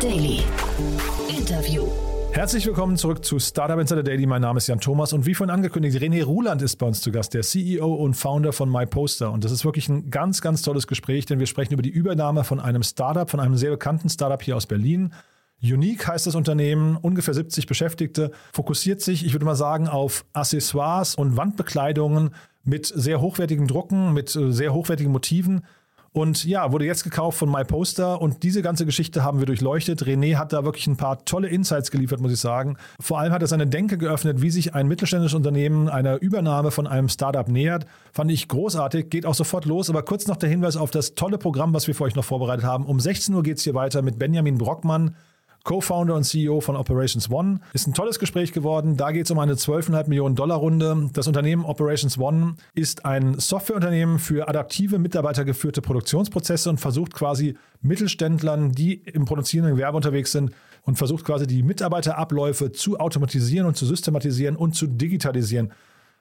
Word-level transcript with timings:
Daily. 0.00 0.42
Interview. 1.28 1.84
Herzlich 2.30 2.64
willkommen 2.66 2.96
zurück 2.96 3.24
zu 3.24 3.40
Startup 3.40 3.80
Insider 3.80 4.04
Daily. 4.04 4.26
Mein 4.26 4.42
Name 4.42 4.58
ist 4.58 4.68
Jan 4.68 4.78
Thomas 4.78 5.12
und 5.12 5.26
wie 5.26 5.34
vorhin 5.34 5.52
angekündigt, 5.52 5.96
René 5.98 6.22
Ruland 6.22 6.62
ist 6.62 6.76
bei 6.76 6.86
uns 6.86 7.00
zu 7.00 7.10
Gast, 7.10 7.34
der 7.34 7.42
CEO 7.42 7.94
und 7.94 8.14
Founder 8.14 8.52
von 8.52 8.70
MyPoster. 8.70 9.32
Und 9.32 9.42
das 9.42 9.50
ist 9.50 9.64
wirklich 9.64 9.88
ein 9.88 10.08
ganz, 10.08 10.40
ganz 10.40 10.62
tolles 10.62 10.86
Gespräch, 10.86 11.26
denn 11.26 11.40
wir 11.40 11.46
sprechen 11.46 11.72
über 11.72 11.82
die 11.82 11.90
Übernahme 11.90 12.44
von 12.44 12.60
einem 12.60 12.84
Startup, 12.84 13.28
von 13.28 13.40
einem 13.40 13.56
sehr 13.56 13.70
bekannten 13.70 14.08
Startup 14.08 14.40
hier 14.40 14.56
aus 14.56 14.66
Berlin. 14.66 15.12
Unique 15.60 16.06
heißt 16.06 16.28
das 16.28 16.36
Unternehmen, 16.36 16.96
ungefähr 16.96 17.34
70 17.34 17.66
Beschäftigte, 17.66 18.30
fokussiert 18.52 19.00
sich, 19.00 19.26
ich 19.26 19.32
würde 19.32 19.46
mal 19.46 19.56
sagen, 19.56 19.88
auf 19.88 20.24
Accessoires 20.32 21.16
und 21.16 21.36
Wandbekleidungen 21.36 22.30
mit 22.62 22.86
sehr 22.86 23.20
hochwertigen 23.20 23.66
Drucken, 23.66 24.12
mit 24.12 24.36
äh, 24.36 24.52
sehr 24.52 24.72
hochwertigen 24.72 25.10
Motiven. 25.10 25.64
Und 26.12 26.44
ja, 26.44 26.72
wurde 26.72 26.86
jetzt 26.86 27.04
gekauft 27.04 27.38
von 27.38 27.50
MyPoster 27.50 28.20
und 28.20 28.42
diese 28.42 28.62
ganze 28.62 28.86
Geschichte 28.86 29.22
haben 29.22 29.38
wir 29.38 29.46
durchleuchtet. 29.46 30.02
René 30.02 30.36
hat 30.36 30.52
da 30.52 30.64
wirklich 30.64 30.86
ein 30.86 30.96
paar 30.96 31.24
tolle 31.24 31.48
Insights 31.48 31.90
geliefert, 31.90 32.20
muss 32.20 32.32
ich 32.32 32.40
sagen. 32.40 32.76
Vor 32.98 33.18
allem 33.18 33.32
hat 33.32 33.42
er 33.42 33.48
seine 33.48 33.66
Denke 33.66 33.98
geöffnet, 33.98 34.40
wie 34.40 34.50
sich 34.50 34.74
ein 34.74 34.88
mittelständisches 34.88 35.36
Unternehmen 35.36 35.88
einer 35.88 36.20
Übernahme 36.20 36.70
von 36.70 36.86
einem 36.86 37.08
Startup 37.08 37.46
nähert. 37.46 37.86
Fand 38.12 38.30
ich 38.30 38.48
großartig, 38.48 39.10
geht 39.10 39.26
auch 39.26 39.34
sofort 39.34 39.66
los. 39.66 39.90
Aber 39.90 40.02
kurz 40.02 40.26
noch 40.26 40.36
der 40.36 40.48
Hinweis 40.48 40.76
auf 40.76 40.90
das 40.90 41.14
tolle 41.14 41.38
Programm, 41.38 41.74
was 41.74 41.86
wir 41.86 41.94
für 41.94 42.04
euch 42.04 42.14
noch 42.14 42.24
vorbereitet 42.24 42.64
haben. 42.64 42.86
Um 42.86 43.00
16 43.00 43.34
Uhr 43.34 43.42
geht 43.42 43.58
es 43.58 43.64
hier 43.64 43.74
weiter 43.74 44.02
mit 44.02 44.18
Benjamin 44.18 44.58
Brockmann. 44.58 45.14
Co-Founder 45.68 46.14
und 46.14 46.24
CEO 46.24 46.62
von 46.62 46.76
Operations 46.76 47.30
One. 47.30 47.60
Ist 47.74 47.86
ein 47.86 47.92
tolles 47.92 48.18
Gespräch 48.18 48.52
geworden. 48.52 48.96
Da 48.96 49.10
geht 49.10 49.26
es 49.26 49.30
um 49.30 49.38
eine 49.38 49.52
12,5 49.52 50.08
Millionen 50.08 50.34
Dollar 50.34 50.56
Runde. 50.56 51.10
Das 51.12 51.26
Unternehmen 51.26 51.66
Operations 51.66 52.16
One 52.16 52.54
ist 52.72 53.04
ein 53.04 53.38
Softwareunternehmen 53.38 54.18
für 54.18 54.48
adaptive, 54.48 54.98
mitarbeitergeführte 54.98 55.82
Produktionsprozesse 55.82 56.70
und 56.70 56.80
versucht 56.80 57.12
quasi 57.12 57.58
Mittelständlern, 57.82 58.72
die 58.72 58.94
im 58.94 59.26
produzierenden 59.26 59.76
Gewerbe 59.76 59.96
unterwegs 59.98 60.32
sind, 60.32 60.52
und 60.84 60.96
versucht 60.96 61.26
quasi 61.26 61.46
die 61.46 61.62
Mitarbeiterabläufe 61.62 62.72
zu 62.72 62.98
automatisieren 62.98 63.66
und 63.66 63.76
zu 63.76 63.84
systematisieren 63.84 64.56
und 64.56 64.74
zu 64.74 64.86
digitalisieren. 64.86 65.74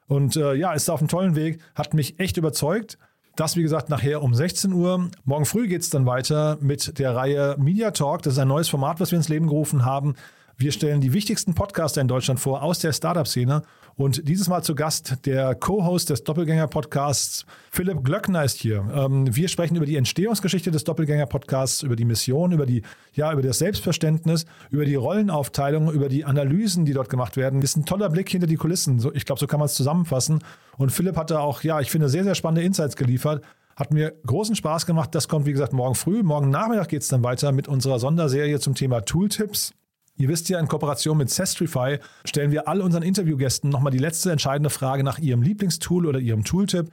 Und 0.08 0.36
äh, 0.36 0.56
ja, 0.56 0.74
ist 0.74 0.90
auf 0.90 1.00
einem 1.00 1.08
tollen 1.08 1.38
Weg, 1.38 1.62
hat 1.74 1.94
mich 1.94 2.20
echt 2.20 2.36
überzeugt. 2.36 2.98
Das, 3.38 3.56
wie 3.56 3.62
gesagt, 3.62 3.90
nachher 3.90 4.24
um 4.24 4.34
16 4.34 4.74
Uhr. 4.74 5.12
Morgen 5.24 5.46
früh 5.46 5.68
geht 5.68 5.82
es 5.84 5.92
dann 5.92 6.08
weiter 6.08 6.58
mit 6.60 6.98
der 6.98 7.16
Reihe 7.16 7.56
Media 7.60 7.92
Talk. 7.92 8.24
Das 8.24 8.34
ist 8.34 8.40
ein 8.40 8.48
neues 8.48 8.68
Format, 8.68 9.00
was 9.00 9.12
wir 9.12 9.18
ins 9.18 9.30
Leben 9.30 9.46
gerufen 9.46 9.86
haben. 9.86 10.16
Wir 10.60 10.72
stellen 10.72 11.02
die 11.02 11.14
wichtigsten 11.14 11.54
Podcaster 11.54 12.02
in 12.02 12.08
Deutschland 12.08 12.40
vor 12.40 12.64
aus 12.64 12.80
der 12.80 12.92
Startup-Szene. 12.92 13.62
Und 13.96 14.28
dieses 14.28 14.48
Mal 14.48 14.64
zu 14.64 14.74
Gast 14.74 15.24
der 15.28 15.54
Co-Host 15.54 16.10
des 16.10 16.24
Doppelgänger-Podcasts, 16.24 17.46
Philipp 17.70 18.04
Glöckner 18.04 18.44
ist 18.44 18.58
hier. 18.58 18.84
Ähm, 18.92 19.36
wir 19.36 19.50
sprechen 19.50 19.76
über 19.76 19.86
die 19.86 19.98
Entstehungsgeschichte 19.98 20.72
des 20.72 20.84
Doppelgänger-Podcasts, 20.84 21.84
über 21.84 21.96
die 21.96 22.06
Mission, 22.06 22.54
über, 22.54 22.66
die, 22.66 22.82
ja, 23.14 23.32
über 23.32 23.44
das 23.44 23.60
Selbstverständnis, 23.60 24.48
über 24.72 24.86
die 24.86 24.96
Rollenaufteilung, 24.96 25.92
über 25.92 26.10
die 26.10 26.26
Analysen, 26.26 26.86
die 26.86 26.94
dort 26.94 27.10
gemacht 27.10 27.38
werden. 27.38 27.62
Das 27.62 27.72
ist 27.72 27.78
ein 27.78 27.86
toller 27.86 28.10
Blick 28.10 28.28
hinter 28.28 28.48
die 28.48 28.56
Kulissen. 28.56 29.00
ich 29.14 29.26
glaube, 29.26 29.40
so 29.40 29.46
kann 29.46 29.60
man 29.60 29.68
es 29.68 29.76
zusammenfassen. 29.76 30.40
Und 30.78 30.92
Philipp 30.92 31.18
hat 31.18 31.30
da 31.30 31.42
auch, 31.42 31.62
ja, 31.62 31.82
ich 31.82 31.92
finde, 31.92 32.10
sehr, 32.10 32.24
sehr 32.24 32.34
spannende 32.34 32.64
Insights 32.64 32.96
geliefert. 32.96 33.44
Hat 33.76 33.94
mir 33.94 34.12
großen 34.26 34.56
Spaß 34.56 34.88
gemacht. 34.88 35.14
Das 35.14 35.28
kommt, 35.28 35.46
wie 35.46 35.52
gesagt, 35.52 35.74
morgen 35.74 35.94
früh. 35.94 36.24
Morgen 36.24 36.50
Nachmittag 36.50 36.90
geht 36.90 37.04
es 37.04 37.10
dann 37.10 37.24
weiter 37.24 37.52
mit 37.52 37.68
unserer 37.68 38.00
Sonderserie 38.00 38.60
zum 38.60 38.74
Thema 38.74 39.02
Tooltips. 39.02 39.74
Ihr 40.18 40.30
wisst 40.30 40.50
ja, 40.50 40.60
in 40.60 40.68
Kooperation 40.68 41.18
mit 41.18 41.30
Sestrify 41.30 42.00
stellen 42.26 42.52
wir 42.52 42.68
all 42.68 42.82
unseren 42.82 43.04
Interviewgästen 43.04 43.70
nochmal 43.70 43.92
die 43.92 44.00
letzte 44.00 44.32
entscheidende 44.32 44.72
Frage 44.72 45.04
nach 45.04 45.20
ihrem 45.20 45.44
Lieblingstool 45.44 46.08
oder 46.08 46.20
ihrem 46.20 46.44
Tooltip. 46.44 46.90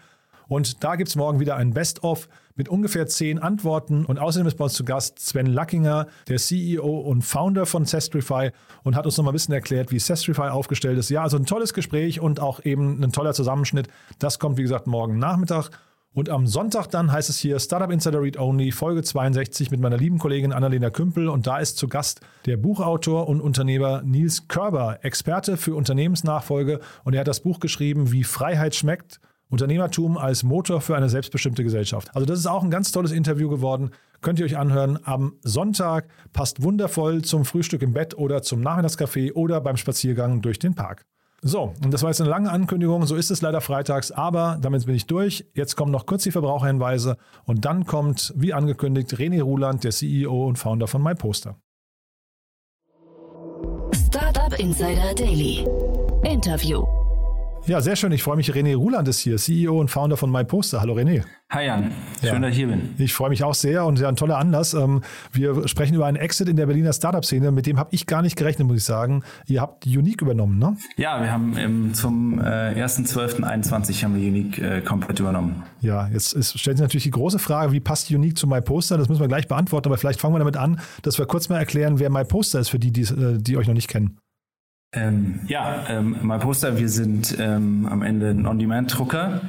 Und 0.47 0.85
da 0.85 0.97
gibt 0.97 1.09
es 1.09 1.17
morgen 1.17 1.41
wieder 1.41 1.57
ein 1.57 1.73
Best-of 1.73 2.29
mit 2.55 2.69
ungefähr 2.69 3.07
zehn 3.07 3.39
Antworten. 3.39 4.05
Und 4.05 4.19
außerdem 4.19 4.47
ist 4.47 4.57
bei 4.57 4.65
uns 4.65 4.75
zu 4.75 4.85
Gast 4.85 5.19
Sven 5.19 5.47
Lackinger, 5.47 6.07
der 6.29 6.37
CEO 6.37 6.99
und 7.01 7.23
Founder 7.23 7.65
von 7.65 7.87
Sestrify 7.87 8.51
und 8.83 8.95
hat 8.95 9.07
uns 9.07 9.17
nochmal 9.17 9.33
ein 9.33 9.37
bisschen 9.37 9.55
erklärt, 9.55 9.91
wie 9.91 9.99
Sestrify 9.99 10.49
aufgestellt 10.49 10.99
ist. 10.99 11.09
Ja, 11.09 11.23
also 11.23 11.39
ein 11.39 11.47
tolles 11.47 11.73
Gespräch 11.73 12.21
und 12.21 12.41
auch 12.41 12.63
eben 12.65 13.03
ein 13.03 13.13
toller 13.13 13.33
Zusammenschnitt. 13.33 13.89
Das 14.19 14.39
kommt, 14.39 14.59
wie 14.59 14.63
gesagt, 14.63 14.87
morgen 14.87 15.19
Nachmittag. 15.19 15.71
Und 16.15 16.31
am 16.31 16.47
Sonntag 16.47 16.87
dann 16.87 17.11
heißt 17.11 17.29
es 17.29 17.39
hier 17.39 17.59
Startup 17.59 17.91
Insider 17.91 18.23
Read 18.23 18.39
Only, 18.39 18.71
Folge 18.71 19.03
62 19.03 19.73
mit 19.73 19.81
meiner 19.81 19.97
lieben 19.97 20.19
Kollegin 20.19 20.53
Annalena 20.53 20.91
Kümpel. 20.91 21.29
Und 21.29 21.49
da 21.49 21.59
ist 21.59 21.77
zu 21.77 21.89
Gast 21.89 22.21
der 22.47 22.57
Buchautor 22.57 23.29
und 23.29 23.41
Unternehmer 23.41 24.01
Nils 24.03 24.47
Körber, 24.47 25.01
Experte 25.03 25.57
für 25.57 25.75
Unternehmensnachfolge. 25.75 26.79
Und 27.03 27.15
er 27.15 27.21
hat 27.21 27.29
das 27.29 27.41
Buch 27.41 27.59
geschrieben, 27.59 28.13
wie 28.13 28.23
Freiheit 28.23 28.77
schmeckt. 28.77 29.21
Unternehmertum 29.51 30.17
als 30.17 30.45
Motor 30.45 30.81
für 30.81 30.97
eine 30.97 31.09
selbstbestimmte 31.09 31.65
Gesellschaft. 31.65 32.15
Also 32.15 32.27
das 32.27 32.39
ist 32.39 32.47
auch 32.47 32.63
ein 32.63 32.71
ganz 32.71 32.93
tolles 32.93 33.11
Interview 33.11 33.49
geworden. 33.49 33.91
Könnt 34.21 34.39
ihr 34.39 34.47
euch 34.47 34.57
anhören 34.57 35.01
am 35.03 35.35
Sonntag. 35.43 36.09
Passt 36.33 36.63
wundervoll 36.63 37.23
zum 37.23 37.45
Frühstück 37.45 37.83
im 37.83 37.93
Bett 37.93 38.17
oder 38.17 38.43
zum 38.43 38.61
Nachmittagscafé 38.61 39.33
oder 39.33 39.61
beim 39.61 39.77
Spaziergang 39.77 40.43
durch 40.43 40.61
den 40.61 40.77
Park. 40.77 41.05
So, 41.47 41.75
und 41.85 41.93
das 41.93 42.03
war 42.03 42.09
jetzt 42.09 42.23
eine 42.23 42.31
lange 42.31 42.51
Ankündigung. 42.51 43.05
So 43.05 43.17
ist 43.17 43.31
es 43.31 43.43
leider 43.43 43.61
freitags, 43.61 44.11
aber 44.11 44.57
damit 44.63 44.87
bin 44.87 44.95
ich 44.95 45.05
durch. 45.05 45.45
Jetzt 45.53 45.77
kommen 45.77 45.93
noch 45.93 46.07
kurz 46.07 46.23
die 46.23 46.31
Verbraucherhinweise 46.31 47.19
und 47.45 47.67
dann 47.67 47.85
kommt, 47.85 48.33
wie 48.35 48.55
angekündigt, 48.55 49.13
René 49.13 49.43
Ruland, 49.43 49.85
der 49.85 49.91
CEO 49.91 50.47
und 50.47 50.59
Founder 50.59 50.87
von 50.87 51.03
MyPoster. 51.03 51.59
Startup 53.93 54.59
Insider 54.59 55.15
Daily. 55.15 55.67
Interview. 56.23 57.04
Ja, 57.67 57.81
sehr 57.81 57.97
schön. 57.97 58.13
Ich 58.13 58.23
freue 58.23 58.37
mich. 58.37 58.53
René 58.53 58.77
Ruland 58.77 59.09
ist 59.09 59.21
hier, 59.21 59.39
CEO 59.39 59.81
und 59.81 59.91
Founder 59.91 60.19
von 60.19 60.31
MyPoster. 60.31 60.83
Hallo 60.83 60.95
René. 60.95 61.25
Hi 61.51 61.65
Jan, 61.65 61.93
schön, 62.21 62.35
ja. 62.35 62.39
dass 62.39 62.51
ich 62.51 62.57
hier 62.57 62.67
bin. 62.67 62.95
Ich 62.99 63.15
freue 63.15 63.31
mich 63.31 63.43
auch 63.43 63.55
sehr 63.55 63.87
und 63.87 63.99
ja, 63.99 64.09
ein 64.09 64.17
toller 64.17 64.37
Anlass. 64.37 64.75
Ähm, 64.75 65.03
wir 65.33 65.67
sprechen 65.67 65.95
über 65.95 66.05
einen 66.05 66.19
Exit 66.19 66.49
in 66.51 66.57
der 66.57 66.67
Berliner 66.67 66.93
Startup-Szene. 66.93 67.53
Mit 67.53 67.65
dem 67.65 67.79
habe 67.79 67.89
ich 67.93 68.07
gar 68.07 68.21
nicht 68.21 68.37
gerechnet, 68.37 68.69
muss 68.69 68.77
ich 68.77 68.85
sagen. 68.85 69.23
Ihr 69.47 69.63
habt 69.63 69.87
Unique 69.87 70.21
übernommen, 70.21 70.59
ne? 70.59 70.77
Ja, 70.99 71.23
wir 71.23 71.33
haben 71.33 71.95
zum 71.95 72.39
äh, 72.39 72.43
1.12.21 72.43 74.05
haben 74.05 74.21
wir 74.21 74.29
Unique 74.29 74.59
äh, 74.59 74.83
komplett 74.83 75.21
übernommen. 75.21 75.63
Ja, 75.81 76.09
jetzt 76.09 76.35
ist, 76.35 76.59
stellt 76.59 76.77
sich 76.77 76.83
natürlich 76.83 77.05
die 77.05 77.13
große 77.13 77.39
Frage, 77.39 77.73
wie 77.73 77.81
passt 77.81 78.11
Unique 78.11 78.37
zu 78.37 78.47
MyPoster? 78.47 78.99
Das 78.99 79.09
müssen 79.09 79.21
wir 79.21 79.29
gleich 79.29 79.49
beantworten, 79.49 79.89
aber 79.89 79.97
vielleicht 79.97 80.21
fangen 80.21 80.35
wir 80.35 80.41
damit 80.41 80.59
an, 80.59 80.81
dass 81.01 81.19
wir 81.19 81.25
kurz 81.25 81.49
mal 81.49 81.57
erklären, 81.57 81.99
wer 81.99 82.11
MyPoster 82.11 82.61
ist 82.61 82.69
für 82.69 82.79
die, 82.79 82.93
die, 82.93 83.03
äh, 83.03 83.39
die 83.39 83.57
euch 83.57 83.69
noch 83.69 83.75
nicht 83.75 83.89
kennen. 83.89 84.19
Ähm, 84.95 85.41
ja, 85.49 85.85
ähm, 85.89 86.17
My 86.23 86.39
Poster, 86.39 86.79
wir 86.79 86.89
sind 86.89 87.37
ähm, 87.39 87.87
am 87.91 88.03
Ende 88.03 88.31
ein 88.31 88.47
On-Demand-Drucker. 88.47 89.41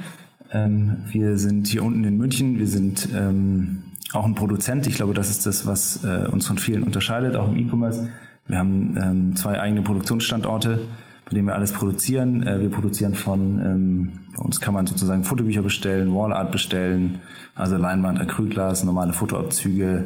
Ähm, 0.51 0.97
wir 1.07 1.38
sind 1.38 1.67
hier 1.67 1.83
unten 1.83 2.03
in 2.03 2.17
München, 2.17 2.57
wir 2.57 2.67
sind 2.67 3.09
ähm, 3.16 3.83
auch 4.13 4.25
ein 4.25 4.35
Produzent. 4.35 4.88
Ich 4.88 4.95
glaube, 4.95 5.13
das 5.13 5.29
ist 5.29 5.45
das, 5.45 5.67
was 5.67 6.03
äh, 6.03 6.28
uns 6.31 6.47
von 6.47 6.57
vielen 6.57 6.83
unterscheidet, 6.83 7.35
auch 7.35 7.47
im 7.47 7.57
E-Commerce. 7.57 8.09
Wir 8.47 8.57
haben 8.57 8.97
ähm, 9.01 9.35
zwei 9.35 9.59
eigene 9.59 9.81
Produktionsstandorte, 9.81 10.79
bei 11.25 11.35
denen 11.35 11.47
wir 11.47 11.56
alles 11.56 11.73
produzieren. 11.73 12.45
Äh, 12.45 12.62
wir 12.62 12.69
produzieren 12.69 13.13
von, 13.13 14.22
bei 14.35 14.44
uns 14.44 14.59
kann 14.59 14.73
man 14.73 14.88
sozusagen 14.88 15.23
Fotobücher 15.23 15.62
bestellen, 15.62 16.13
Wallart 16.13 16.51
bestellen, 16.51 17.19
also 17.56 17.77
Leinwand, 17.77 18.19
Acrylglas, 18.19 18.83
normale 18.83 19.13
Fotoabzüge, 19.13 20.06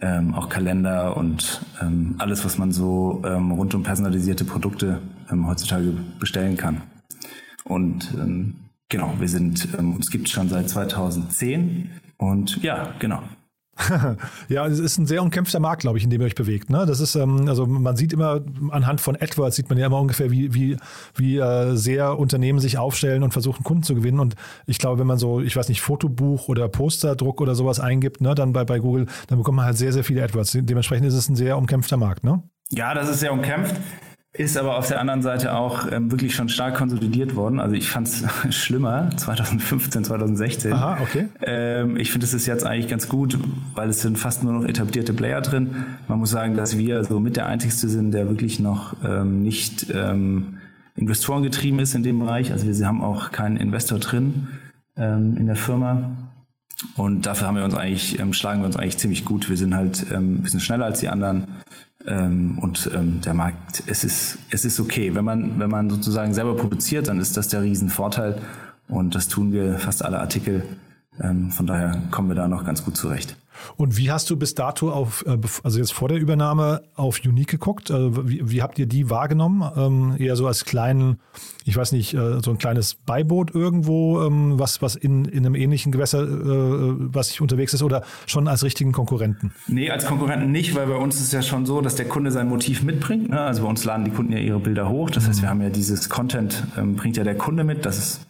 ähm, 0.00 0.34
auch 0.34 0.48
Kalender 0.48 1.16
und 1.16 1.60
ähm, 1.80 2.16
alles, 2.18 2.44
was 2.44 2.58
man 2.58 2.72
so 2.72 3.22
ähm, 3.24 3.52
rund 3.52 3.74
um 3.74 3.82
personalisierte 3.82 4.44
Produkte 4.44 5.00
ähm, 5.30 5.46
heutzutage 5.46 5.92
bestellen 6.18 6.56
kann. 6.56 6.82
Und 7.64 8.12
ähm, 8.14 8.54
genau, 8.88 9.14
wir 9.18 9.28
sind, 9.28 9.68
ähm, 9.78 9.94
uns 9.94 10.10
gibt 10.10 10.26
es 10.26 10.32
schon 10.32 10.48
seit 10.48 10.68
2010 10.68 11.90
und 12.16 12.62
ja, 12.62 12.94
genau, 12.98 13.22
ja, 14.48 14.66
es 14.66 14.78
ist 14.78 14.98
ein 14.98 15.06
sehr 15.06 15.22
umkämpfter 15.22 15.58
Markt, 15.58 15.82
glaube 15.82 15.96
ich, 15.96 16.04
in 16.04 16.10
dem 16.10 16.20
ihr 16.20 16.26
euch 16.26 16.34
bewegt. 16.34 16.68
Ne? 16.68 16.84
Das 16.86 17.00
ist, 17.00 17.14
ähm, 17.14 17.48
also 17.48 17.66
man 17.66 17.96
sieht 17.96 18.12
immer 18.12 18.42
anhand 18.70 19.00
von 19.00 19.16
AdWords 19.16 19.56
sieht 19.56 19.68
man 19.70 19.78
ja 19.78 19.86
immer 19.86 19.98
ungefähr, 19.98 20.30
wie, 20.30 20.52
wie, 20.52 20.76
wie 21.14 21.38
äh, 21.38 21.74
sehr 21.74 22.18
Unternehmen 22.18 22.58
sich 22.58 22.76
aufstellen 22.76 23.22
und 23.22 23.32
versuchen, 23.32 23.64
Kunden 23.64 23.82
zu 23.82 23.94
gewinnen. 23.94 24.20
Und 24.20 24.34
ich 24.66 24.78
glaube, 24.78 25.00
wenn 25.00 25.06
man 25.06 25.18
so, 25.18 25.40
ich 25.40 25.56
weiß 25.56 25.68
nicht, 25.68 25.80
Fotobuch 25.80 26.48
oder 26.48 26.68
Posterdruck 26.68 27.40
oder 27.40 27.54
sowas 27.54 27.80
eingibt, 27.80 28.20
ne, 28.20 28.34
dann 28.34 28.52
bei, 28.52 28.64
bei 28.64 28.78
Google, 28.78 29.06
dann 29.28 29.38
bekommt 29.38 29.56
man 29.56 29.64
halt 29.64 29.78
sehr, 29.78 29.92
sehr 29.92 30.04
viele 30.04 30.22
AdWords. 30.22 30.58
Dementsprechend 30.60 31.06
ist 31.06 31.14
es 31.14 31.28
ein 31.28 31.36
sehr 31.36 31.56
umkämpfter 31.56 31.96
Markt, 31.96 32.24
ne? 32.24 32.42
Ja, 32.70 32.94
das 32.94 33.08
ist 33.08 33.20
sehr 33.20 33.32
umkämpft. 33.32 33.76
Ist 34.34 34.56
aber 34.56 34.78
auf 34.78 34.88
der 34.88 34.98
anderen 34.98 35.20
Seite 35.20 35.54
auch 35.54 35.92
ähm, 35.92 36.10
wirklich 36.10 36.34
schon 36.34 36.48
stark 36.48 36.76
konsolidiert 36.76 37.36
worden. 37.36 37.60
Also 37.60 37.74
ich 37.74 37.90
fand 37.90 38.08
es 38.08 38.24
schlimmer 38.56 39.10
2015, 39.14 40.04
2016. 40.04 40.72
Aha, 40.72 40.98
okay. 41.02 41.28
Ähm, 41.42 41.98
ich 41.98 42.10
finde, 42.10 42.24
es 42.24 42.32
ist 42.32 42.46
jetzt 42.46 42.64
eigentlich 42.64 42.88
ganz 42.88 43.08
gut, 43.08 43.38
weil 43.74 43.90
es 43.90 44.00
sind 44.00 44.18
fast 44.18 44.42
nur 44.42 44.54
noch 44.54 44.64
etablierte 44.64 45.12
Player 45.12 45.42
drin. 45.42 45.84
Man 46.08 46.18
muss 46.18 46.30
sagen, 46.30 46.56
dass 46.56 46.78
wir 46.78 47.04
so 47.04 47.20
mit 47.20 47.36
der 47.36 47.44
einzigste 47.44 47.90
sind, 47.90 48.12
der 48.12 48.30
wirklich 48.30 48.58
noch 48.58 48.96
ähm, 49.04 49.42
nicht 49.42 49.88
ähm, 49.92 50.58
Investoren 50.96 51.42
getrieben 51.42 51.78
ist 51.78 51.94
in 51.94 52.02
dem 52.02 52.18
Bereich. 52.18 52.52
Also 52.52 52.66
wir 52.66 52.86
haben 52.86 53.02
auch 53.02 53.32
keinen 53.32 53.58
Investor 53.58 53.98
drin 53.98 54.48
ähm, 54.96 55.36
in 55.36 55.46
der 55.46 55.56
Firma. 55.56 56.10
Und 56.96 57.26
dafür 57.26 57.48
haben 57.48 57.56
wir 57.56 57.64
uns 57.64 57.74
eigentlich, 57.74 58.18
ähm, 58.18 58.32
schlagen 58.32 58.60
wir 58.60 58.66
uns 58.66 58.76
eigentlich 58.76 58.96
ziemlich 58.96 59.26
gut. 59.26 59.50
Wir 59.50 59.58
sind 59.58 59.74
halt 59.74 60.06
ähm, 60.10 60.36
ein 60.36 60.42
bisschen 60.42 60.60
schneller 60.60 60.86
als 60.86 61.00
die 61.00 61.08
anderen. 61.08 61.48
Ähm, 62.06 62.58
und 62.58 62.90
ähm, 62.94 63.20
der 63.20 63.34
Markt, 63.34 63.84
es 63.86 64.04
ist, 64.04 64.38
es 64.50 64.64
ist 64.64 64.80
okay. 64.80 65.14
Wenn 65.14 65.24
man, 65.24 65.58
wenn 65.58 65.70
man 65.70 65.88
sozusagen 65.90 66.34
selber 66.34 66.56
produziert, 66.56 67.08
dann 67.08 67.20
ist 67.20 67.36
das 67.36 67.48
der 67.48 67.62
Riesenvorteil. 67.62 68.38
Und 68.88 69.14
das 69.14 69.28
tun 69.28 69.52
wir 69.52 69.78
fast 69.78 70.04
alle 70.04 70.20
Artikel 70.20 70.62
von 71.18 71.66
daher 71.66 72.02
kommen 72.10 72.28
wir 72.28 72.34
da 72.34 72.48
noch 72.48 72.64
ganz 72.64 72.84
gut 72.84 72.96
zurecht. 72.96 73.36
Und 73.76 73.96
wie 73.96 74.10
hast 74.10 74.30
du 74.30 74.36
bis 74.36 74.54
dato 74.54 74.90
auf, 74.90 75.24
äh, 75.26 75.38
also 75.62 75.78
jetzt 75.78 75.92
vor 75.92 76.08
der 76.08 76.18
Übernahme 76.18 76.82
auf 76.94 77.20
Unique 77.24 77.48
geguckt? 77.48 77.90
Also 77.90 78.28
wie, 78.28 78.50
wie, 78.50 78.62
habt 78.62 78.78
ihr 78.78 78.86
die 78.86 79.10
wahrgenommen? 79.10 79.70
Ähm, 79.76 80.14
eher 80.18 80.36
so 80.36 80.46
als 80.46 80.64
kleinen, 80.64 81.20
ich 81.64 81.76
weiß 81.76 81.92
nicht, 81.92 82.14
äh, 82.14 82.40
so 82.42 82.50
ein 82.50 82.58
kleines 82.58 82.94
Beiboot 82.94 83.54
irgendwo, 83.54 84.22
ähm, 84.22 84.58
was, 84.58 84.82
was 84.82 84.96
in, 84.96 85.24
in 85.24 85.46
einem 85.46 85.54
ähnlichen 85.54 85.92
Gewässer, 85.92 86.22
äh, 86.22 86.94
was 86.98 87.28
sich 87.28 87.40
unterwegs 87.40 87.74
ist 87.74 87.82
oder 87.82 88.02
schon 88.26 88.48
als 88.48 88.62
richtigen 88.62 88.92
Konkurrenten? 88.92 89.52
Nee, 89.66 89.90
als 89.90 90.06
Konkurrenten 90.06 90.50
nicht, 90.50 90.74
weil 90.74 90.86
bei 90.86 90.96
uns 90.96 91.20
ist 91.20 91.32
ja 91.32 91.42
schon 91.42 91.66
so, 91.66 91.80
dass 91.80 91.94
der 91.96 92.08
Kunde 92.08 92.30
sein 92.30 92.48
Motiv 92.48 92.82
mitbringt. 92.82 93.30
Ne? 93.30 93.40
Also 93.40 93.62
bei 93.62 93.68
uns 93.68 93.84
laden 93.84 94.04
die 94.04 94.10
Kunden 94.10 94.32
ja 94.32 94.38
ihre 94.38 94.60
Bilder 94.60 94.88
hoch. 94.88 95.10
Das 95.10 95.28
heißt, 95.28 95.42
wir 95.42 95.48
haben 95.48 95.62
ja 95.62 95.70
dieses 95.70 96.08
Content, 96.08 96.66
ähm, 96.76 96.96
bringt 96.96 97.16
ja 97.16 97.24
der 97.24 97.36
Kunde 97.36 97.64
mit. 97.64 97.84
Das 97.84 97.98
ist 97.98 98.26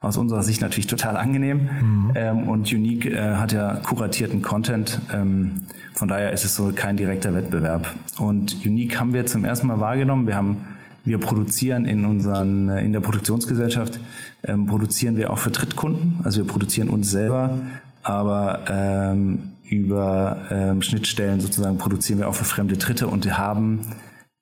aus 0.00 0.16
unserer 0.16 0.42
Sicht 0.42 0.60
natürlich 0.60 0.86
total 0.86 1.16
angenehm. 1.16 1.68
Mhm. 1.80 2.12
Ähm, 2.14 2.48
und 2.48 2.72
Unique 2.72 3.06
äh, 3.06 3.34
hat 3.34 3.52
ja 3.52 3.74
kuratierten 3.76 4.42
Content. 4.42 5.00
Ähm, 5.12 5.62
von 5.94 6.08
daher 6.08 6.32
ist 6.32 6.44
es 6.44 6.54
so 6.54 6.72
kein 6.74 6.96
direkter 6.96 7.34
Wettbewerb. 7.34 7.94
Und 8.18 8.64
Unique 8.64 8.98
haben 9.00 9.12
wir 9.12 9.26
zum 9.26 9.44
ersten 9.44 9.66
Mal 9.66 9.80
wahrgenommen. 9.80 10.26
Wir 10.26 10.36
haben 10.36 10.58
wir 11.04 11.18
produzieren 11.18 11.84
in 11.86 12.04
unseren, 12.04 12.68
äh, 12.68 12.84
in 12.84 12.92
der 12.92 13.00
Produktionsgesellschaft, 13.00 13.98
ähm, 14.44 14.66
produzieren 14.66 15.16
wir 15.16 15.30
auch 15.30 15.38
für 15.38 15.50
Drittkunden. 15.50 16.20
Also 16.22 16.42
wir 16.42 16.46
produzieren 16.46 16.90
uns 16.90 17.10
selber, 17.10 17.58
aber 18.02 18.60
ähm, 18.68 19.52
über 19.64 20.38
ähm, 20.50 20.82
Schnittstellen 20.82 21.40
sozusagen 21.40 21.78
produzieren 21.78 22.20
wir 22.20 22.28
auch 22.28 22.34
für 22.34 22.44
fremde 22.44 22.76
Dritte 22.76 23.06
und 23.08 23.24
wir 23.24 23.38
haben 23.38 23.80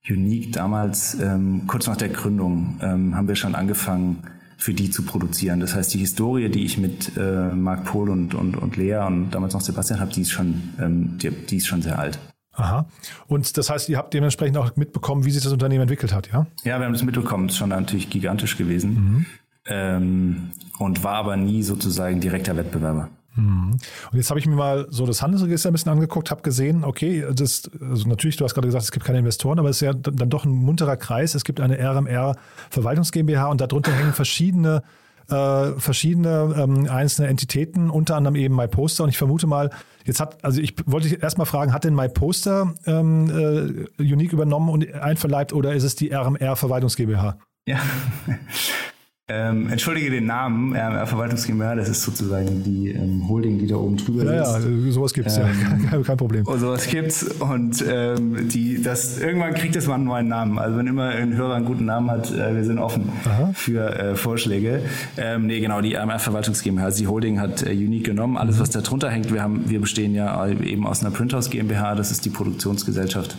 Unique 0.09 0.52
damals, 0.52 1.19
ähm, 1.20 1.62
kurz 1.67 1.87
nach 1.87 1.97
der 1.97 2.11
Gründung, 2.11 2.79
ähm, 2.81 3.17
haben 3.17 3.26
wir 3.26 3.35
schon 3.35 3.55
angefangen, 3.55 4.23
für 4.56 4.75
die 4.75 4.91
zu 4.91 5.03
produzieren. 5.05 5.61
Das 5.61 5.75
heißt, 5.75 5.93
die 5.94 5.99
Historie, 5.99 6.49
die 6.49 6.64
ich 6.64 6.79
mit 6.79 7.17
äh, 7.17 7.49
Marc 7.55 7.85
Pohl 7.85 8.11
und, 8.11 8.35
und, 8.35 8.56
und 8.56 8.76
Lea 8.76 9.05
und 9.06 9.31
damals 9.31 9.55
noch 9.55 9.61
Sebastian 9.61 10.00
habe, 10.00 10.12
die 10.12 10.23
ist 10.23 10.31
schon, 10.31 10.62
ähm, 10.81 11.19
die, 11.19 11.31
die 11.31 11.56
ist 11.56 11.67
schon 11.67 11.82
sehr 11.82 11.99
alt. 11.99 12.19
Aha. 12.53 12.87
Und 13.26 13.58
das 13.58 13.69
heißt, 13.69 13.88
ihr 13.91 13.99
habt 13.99 14.14
dementsprechend 14.14 14.56
auch 14.56 14.75
mitbekommen, 14.76 15.25
wie 15.25 15.31
sich 15.31 15.43
das 15.43 15.53
Unternehmen 15.53 15.82
entwickelt 15.82 16.14
hat, 16.14 16.31
ja? 16.32 16.47
Ja, 16.64 16.79
wir 16.79 16.87
haben 16.87 16.94
das 16.94 17.03
mitbekommen. 17.03 17.49
Das 17.49 17.55
ist 17.55 17.58
schon 17.58 17.69
natürlich 17.69 18.08
gigantisch 18.08 18.56
gewesen. 18.56 18.94
Mhm. 18.94 19.26
Ähm, 19.67 20.37
und 20.79 21.05
war 21.05 21.17
aber 21.17 21.37
nie 21.37 21.62
sozusagen 21.62 22.20
direkter 22.20 22.56
Wettbewerber. 22.56 23.11
Mhm. 23.37 23.73
Und 24.11 24.17
jetzt 24.17 24.31
habe 24.31 24.41
ich 24.41 24.47
mir 24.47 24.56
mal 24.56 24.87
so 24.91 25.06
das 25.06 25.23
Handelsregister 25.23 25.71
ein 25.71 25.73
bisschen 25.73 25.93
angeguckt, 25.93 26.31
habe 26.31 26.43
gesehen, 26.43 26.85
okay, 26.85 27.25
das, 27.33 27.71
also 27.81 28.09
natürlich, 28.09 28.37
du 28.37 28.44
hast 28.44 28.55
gerade 28.55 28.69
gesagt, 28.69 28.85
es 28.85 28.93
gibt 28.93 29.06
keine 29.06 29.19
Investoren, 29.19 29.59
aber 29.59 29.69
es 29.69 29.77
ist 29.77 29.83
ja 29.83 29.93
dann 29.93 30.31
doch 30.31 30.44
ein 30.44 30.50
munterer 30.50 30.97
Kreis. 30.97 31.35
Es 31.35 31.44
gibt 31.44 31.61
eine 31.61 31.79
RMR 31.79 32.37
Verwaltungs 32.71 33.12
GmbH 33.12 33.47
und 33.49 33.61
darunter 33.61 33.93
hängen 33.93 34.12
verschiedene 34.12 34.83
äh, 35.29 35.73
verschiedene 35.79 36.55
ähm, 36.56 36.88
einzelne 36.88 37.29
Entitäten, 37.29 37.91
unter 37.91 38.17
anderem 38.17 38.37
eben 38.37 38.55
MyPoster. 38.55 39.05
Und 39.05 39.11
ich 39.11 39.19
vermute 39.19 39.47
mal, 39.47 39.71
jetzt 40.05 40.21
hat, 40.21 40.44
also 40.44 40.61
ich 40.61 40.75
wollte 40.87 41.09
dich 41.09 41.23
erstmal 41.23 41.47
fragen, 41.47 41.73
hat 41.73 41.85
denn 41.85 41.94
MyPoster 41.94 42.75
ähm, 42.87 43.88
äh, 43.99 44.03
Unique 44.03 44.33
übernommen 44.33 44.69
und 44.69 44.93
einverleibt 44.94 45.53
oder 45.53 45.75
ist 45.75 45.83
es 45.83 45.97
die 45.97 46.12
RMR 46.12 46.56
Verwaltungs 46.56 46.97
GmbH? 46.97 47.38
Ja, 47.67 47.81
ähm, 49.28 49.69
entschuldige 49.70 50.11
den 50.11 50.26
Namen, 50.26 50.76
äh, 50.76 51.05
Verwaltungs 51.05 51.46
GmbH, 51.46 51.75
das 51.75 51.88
ist 51.88 52.02
sozusagen 52.02 52.62
die 52.62 52.90
ähm, 52.90 53.28
Holding, 53.28 53.58
die 53.58 53.67
da 53.67 53.75
oben 53.75 53.96
drüber 53.96 54.25
ja, 54.25 54.56
ist. 54.56 54.64
Ja, 54.64 54.93
sowas 54.93 55.12
gibt 55.12 55.26
es 55.26 55.37
ähm, 55.37 55.46
ja, 55.93 56.00
kein 56.00 56.17
Problem. 56.17 56.46
Und 56.46 56.61
sowas 56.61 56.87
gibt's 56.87 57.25
und 57.25 57.84
ähm, 57.88 58.49
die, 58.49 58.81
das, 58.81 59.19
irgendwann 59.19 59.55
kriegt 59.55 59.75
das 59.75 59.88
mal 59.88 59.96
einen 59.96 60.05
neuen 60.05 60.28
Namen. 60.28 60.61
Also 60.61 60.78
wenn 60.78 60.87
immer 60.87 61.08
ein 61.08 61.34
Hörer 61.34 61.56
einen 61.56 61.64
guten 61.64 61.87
Namen 61.87 62.08
hat, 62.08 62.31
äh, 62.31 62.55
wir 62.55 62.64
sind 62.64 62.78
offen 62.78 63.11
Aha. 63.25 63.50
für 63.52 63.99
äh, 63.99 64.14
Vorschläge. 64.14 64.82
Ähm, 65.17 65.46
nee, 65.46 65.58
genau, 65.58 65.81
die 65.81 65.99
AMR 65.99 66.20
Verwaltungs 66.20 66.62
GmbH, 66.62 66.84
also 66.84 67.00
die 67.00 67.08
Holding 67.08 67.40
hat 67.40 67.64
äh, 67.64 67.73
Unique 67.73 68.05
genommen, 68.05 68.37
alles 68.37 68.61
was 68.61 68.70
da 68.70 68.81
drunter 68.81 69.11
hängt. 69.11 69.32
Wir, 69.32 69.43
haben, 69.43 69.69
wir 69.69 69.81
bestehen 69.81 70.14
ja 70.14 70.46
eben 70.46 70.87
aus 70.87 71.00
einer 71.00 71.11
Printhouse 71.11 71.50
GmbH, 71.50 71.96
das 71.96 72.12
ist 72.12 72.25
die 72.25 72.31
Produktionsgesellschaft 72.31 73.37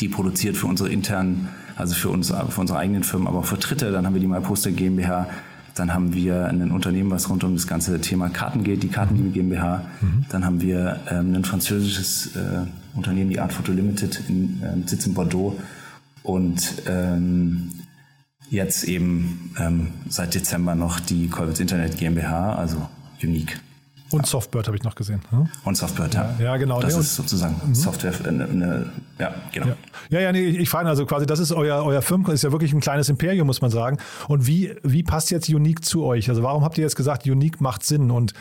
die 0.00 0.08
produziert 0.08 0.56
für 0.56 0.66
unsere 0.66 0.88
internen, 0.88 1.48
also 1.76 1.94
für, 1.94 2.08
uns, 2.08 2.28
für 2.28 2.60
unsere 2.60 2.78
eigenen 2.78 3.04
Firmen, 3.04 3.28
aber 3.28 3.40
auch 3.40 3.44
für 3.44 3.56
Dritte. 3.56 3.92
Dann 3.92 4.06
haben 4.06 4.14
wir 4.14 4.20
die 4.20 4.26
MyPoster 4.26 4.70
GmbH. 4.70 5.28
Dann 5.74 5.94
haben 5.94 6.14
wir 6.14 6.46
ein 6.46 6.70
Unternehmen, 6.70 7.10
was 7.10 7.30
rund 7.30 7.44
um 7.44 7.54
das 7.54 7.66
ganze 7.66 8.00
Thema 8.00 8.28
Karten 8.28 8.64
geht, 8.64 8.82
die 8.82 8.88
Kartenliebe 8.88 9.30
GmbH. 9.30 9.84
Mhm. 10.00 10.24
Dann 10.28 10.44
haben 10.44 10.60
wir 10.60 11.00
ähm, 11.10 11.34
ein 11.34 11.44
französisches 11.44 12.36
äh, 12.36 12.66
Unternehmen, 12.94 13.30
die 13.30 13.40
Art 13.40 13.52
Photo 13.52 13.72
Limited, 13.72 14.22
in, 14.28 14.62
äh, 14.62 14.88
Sitz 14.88 15.06
in 15.06 15.14
Bordeaux. 15.14 15.58
Und 16.22 16.82
ähm, 16.86 17.70
jetzt 18.50 18.84
eben 18.84 19.52
ähm, 19.58 19.88
seit 20.08 20.34
Dezember 20.34 20.74
noch 20.74 21.00
die 21.00 21.28
Colbits 21.28 21.60
Internet 21.60 21.98
GmbH, 21.98 22.54
also 22.54 22.88
Unique. 23.22 23.60
Und 24.12 24.26
Softbird 24.26 24.66
habe 24.66 24.76
ich 24.76 24.82
noch 24.82 24.94
gesehen. 24.94 25.20
Ne? 25.30 25.48
Und 25.64 25.76
Softbird, 25.76 26.14
ja. 26.14 26.34
Ja, 26.38 26.56
genau. 26.56 26.80
Das 26.80 26.94
nee, 26.94 27.00
ist 27.00 27.16
sozusagen 27.16 27.60
mhm. 27.64 27.74
Software, 27.74 28.12
eine, 28.26 28.44
eine, 28.44 28.86
ja, 29.18 29.34
genau. 29.52 29.66
Ja, 29.68 29.76
ja, 30.10 30.20
ja 30.20 30.32
nee, 30.32 30.46
ich 30.46 30.68
frage 30.68 30.88
also 30.88 31.06
quasi, 31.06 31.26
das 31.26 31.38
ist 31.38 31.52
euer, 31.52 31.84
euer 31.84 32.02
Firmen, 32.02 32.30
ist 32.32 32.42
ja 32.42 32.52
wirklich 32.52 32.72
ein 32.72 32.80
kleines 32.80 33.08
Imperium, 33.08 33.46
muss 33.46 33.60
man 33.60 33.70
sagen. 33.70 33.98
Und 34.28 34.46
wie, 34.46 34.74
wie 34.82 35.02
passt 35.02 35.30
jetzt 35.30 35.48
Unique 35.48 35.84
zu 35.84 36.04
euch? 36.04 36.28
Also 36.28 36.42
warum 36.42 36.64
habt 36.64 36.78
ihr 36.78 36.82
jetzt 36.82 36.96
gesagt, 36.96 37.26
Unique 37.26 37.60
macht 37.60 37.84
Sinn? 37.84 38.10
Und 38.10 38.34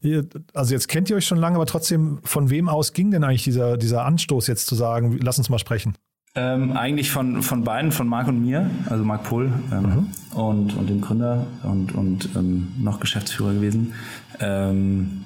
ihr, 0.00 0.26
also 0.54 0.72
jetzt 0.72 0.88
kennt 0.88 1.10
ihr 1.10 1.16
euch 1.16 1.26
schon 1.26 1.38
lange, 1.38 1.56
aber 1.56 1.66
trotzdem, 1.66 2.20
von 2.22 2.50
wem 2.50 2.68
aus 2.68 2.92
ging 2.92 3.10
denn 3.10 3.24
eigentlich 3.24 3.44
dieser, 3.44 3.76
dieser 3.76 4.04
Anstoß 4.04 4.46
jetzt 4.46 4.66
zu 4.66 4.74
sagen, 4.74 5.18
lass 5.22 5.38
uns 5.38 5.48
mal 5.48 5.58
sprechen? 5.58 5.96
Ähm, 6.38 6.76
eigentlich 6.76 7.10
von, 7.10 7.42
von 7.42 7.64
beiden, 7.64 7.92
von 7.92 8.06
Marc 8.06 8.28
und 8.28 8.42
mir, 8.42 8.70
also 8.90 9.04
Marc 9.04 9.24
Pohl 9.24 9.50
ähm, 9.72 9.82
mhm. 9.82 10.38
und, 10.38 10.76
und 10.76 10.90
dem 10.90 11.00
Gründer 11.00 11.46
und, 11.62 11.94
und 11.94 12.28
ähm, 12.36 12.72
noch 12.78 13.00
Geschäftsführer 13.00 13.54
gewesen. 13.54 13.94
Ähm, 14.38 15.24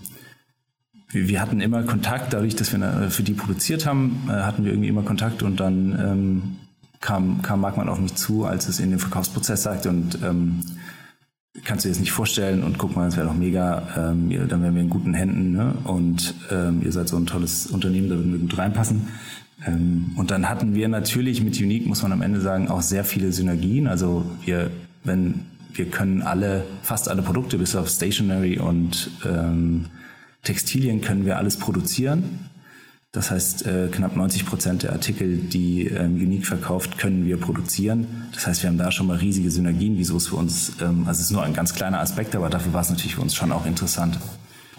wir, 1.09 1.27
wir, 1.27 1.41
hatten 1.41 1.61
immer 1.61 1.83
Kontakt, 1.83 2.33
dadurch, 2.33 2.55
dass 2.55 2.73
wir 2.73 3.11
für 3.11 3.25
die 3.25 3.33
produziert 3.33 3.87
haben, 3.87 4.29
äh, 4.29 4.35
hatten 4.35 4.65
wir 4.65 4.71
irgendwie 4.71 4.89
immer 4.89 5.03
Kontakt 5.03 5.43
und 5.43 5.59
dann 5.59 5.99
ähm, 6.01 6.43
kam, 7.01 7.43
kam 7.43 7.61
Marc 7.61 7.77
mal 7.77 7.89
auf 7.89 7.99
mich 7.99 8.15
zu, 8.15 8.45
als 8.45 8.69
es 8.69 8.79
in 8.79 8.91
den 8.91 9.01
Verkaufsprozess 9.01 9.65
sagte 9.65 9.89
und 9.89 10.19
ähm, 10.23 10.61
kannst 11.65 11.85
du 11.85 11.89
dir 11.89 11.93
das 11.93 12.01
nicht 12.01 12.13
vorstellen 12.13 12.63
und 12.63 12.79
guck 12.79 12.95
mal, 12.95 13.07
das 13.07 13.17
wäre 13.17 13.27
doch 13.27 13.35
mega, 13.35 13.83
ähm, 13.97 14.31
dann 14.49 14.63
wären 14.63 14.77
wir 14.77 14.83
in 14.83 14.91
guten 14.91 15.15
Händen 15.15 15.53
ne? 15.53 15.75
und 15.83 16.35
ähm, 16.53 16.83
ihr 16.85 16.93
seid 16.93 17.09
so 17.09 17.17
ein 17.17 17.27
tolles 17.27 17.67
Unternehmen, 17.67 18.09
da 18.09 18.15
würden 18.15 18.33
wir 18.33 18.39
gut 18.39 18.57
reinpassen. 18.57 19.09
Ähm, 19.67 20.13
und 20.17 20.31
dann 20.31 20.49
hatten 20.49 20.75
wir 20.75 20.89
natürlich 20.89 21.43
mit 21.43 21.61
Unique, 21.61 21.87
muss 21.87 22.03
man 22.03 22.13
am 22.13 22.23
Ende 22.23 22.41
sagen, 22.41 22.69
auch 22.69 22.83
sehr 22.83 23.05
viele 23.05 23.33
Synergien. 23.33 23.87
Also 23.87 24.25
wir, 24.45 24.71
wenn 25.05 25.47
wir 25.73 25.87
können 25.87 26.23
alle, 26.23 26.65
fast 26.83 27.09
alle 27.09 27.23
Produkte 27.23 27.59
bis 27.59 27.77
auf 27.77 27.89
Stationery 27.89 28.59
und 28.59 29.11
ähm, 29.25 29.87
Textilien 30.43 31.01
können 31.01 31.25
wir 31.25 31.37
alles 31.39 31.57
produzieren. 31.57 32.51
Das 33.13 33.33
heißt, 33.33 33.67
äh, 33.67 33.89
knapp 33.91 34.15
90 34.15 34.47
Prozent 34.47 34.83
der 34.85 34.93
Artikel, 34.93 35.37
die 35.37 35.87
ähm, 35.87 36.15
Unique 36.15 36.47
verkauft, 36.47 36.97
können 36.97 37.27
wir 37.27 37.39
produzieren. 37.39 38.07
Das 38.33 38.47
heißt, 38.47 38.63
wir 38.63 38.71
haben 38.71 38.79
da 38.79 38.93
schon 38.93 39.09
mal 39.09 39.17
riesige 39.17 39.51
Synergien, 39.51 39.99
wieso 39.99 40.17
es 40.17 40.29
für 40.29 40.37
uns, 40.37 40.75
ähm, 40.81 41.01
also 41.09 41.19
es 41.19 41.27
ist 41.27 41.33
nur 41.33 41.43
ein 41.43 41.53
ganz 41.53 41.75
kleiner 41.75 41.99
Aspekt, 41.99 42.37
aber 42.37 42.51
dafür 42.51 42.73
war 42.73 42.83
es 42.83 42.91
natürlich 42.91 43.17
für 43.17 43.21
uns 43.21 43.35
schon 43.35 43.51
auch 43.51 43.67
interessant. 43.67 44.19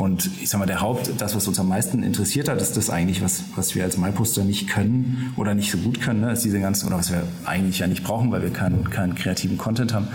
Und 0.01 0.31
ich 0.41 0.49
sag 0.49 0.57
mal, 0.57 0.65
der 0.65 0.81
Haupt, 0.81 1.11
das, 1.19 1.35
was 1.35 1.47
uns 1.47 1.59
am 1.59 1.67
meisten 1.67 2.01
interessiert 2.01 2.49
hat, 2.49 2.59
ist 2.59 2.75
das 2.75 2.89
eigentlich, 2.89 3.21
was, 3.21 3.43
was 3.55 3.75
wir 3.75 3.83
als 3.83 3.99
MyPoster 3.99 4.43
nicht 4.43 4.67
können 4.67 5.31
oder 5.37 5.53
nicht 5.53 5.69
so 5.69 5.77
gut 5.77 6.01
können, 6.01 6.21
ne, 6.21 6.31
ist 6.31 6.43
diese 6.43 6.59
ganzen, 6.59 6.87
oder 6.87 6.97
was 6.97 7.11
wir 7.11 7.21
eigentlich 7.45 7.77
ja 7.77 7.85
nicht 7.85 8.03
brauchen, 8.03 8.31
weil 8.31 8.41
wir 8.41 8.49
keinen, 8.49 8.89
keinen 8.89 9.13
kreativen 9.13 9.59
Content 9.59 9.93
haben, 9.93 10.07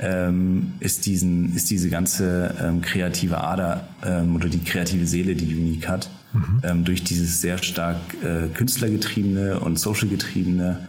ähm, 0.00 0.72
ist, 0.80 1.06
diesen, 1.06 1.54
ist 1.54 1.70
diese 1.70 1.88
ganze 1.88 2.52
ähm, 2.60 2.80
kreative 2.80 3.38
Ader 3.38 3.86
ähm, 4.04 4.34
oder 4.34 4.48
die 4.48 4.58
kreative 4.58 5.06
Seele, 5.06 5.36
die 5.36 5.54
Unique 5.54 5.86
hat, 5.86 6.10
mhm. 6.32 6.60
ähm, 6.64 6.84
durch 6.84 7.04
dieses 7.04 7.40
sehr 7.40 7.58
stark 7.58 8.00
äh, 8.24 8.48
künstlergetriebene 8.48 9.60
und 9.60 9.78
socialgetriebene, 9.78 10.88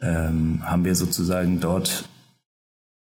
ähm, 0.00 0.60
haben 0.62 0.84
wir 0.84 0.94
sozusagen 0.94 1.58
dort 1.58 2.08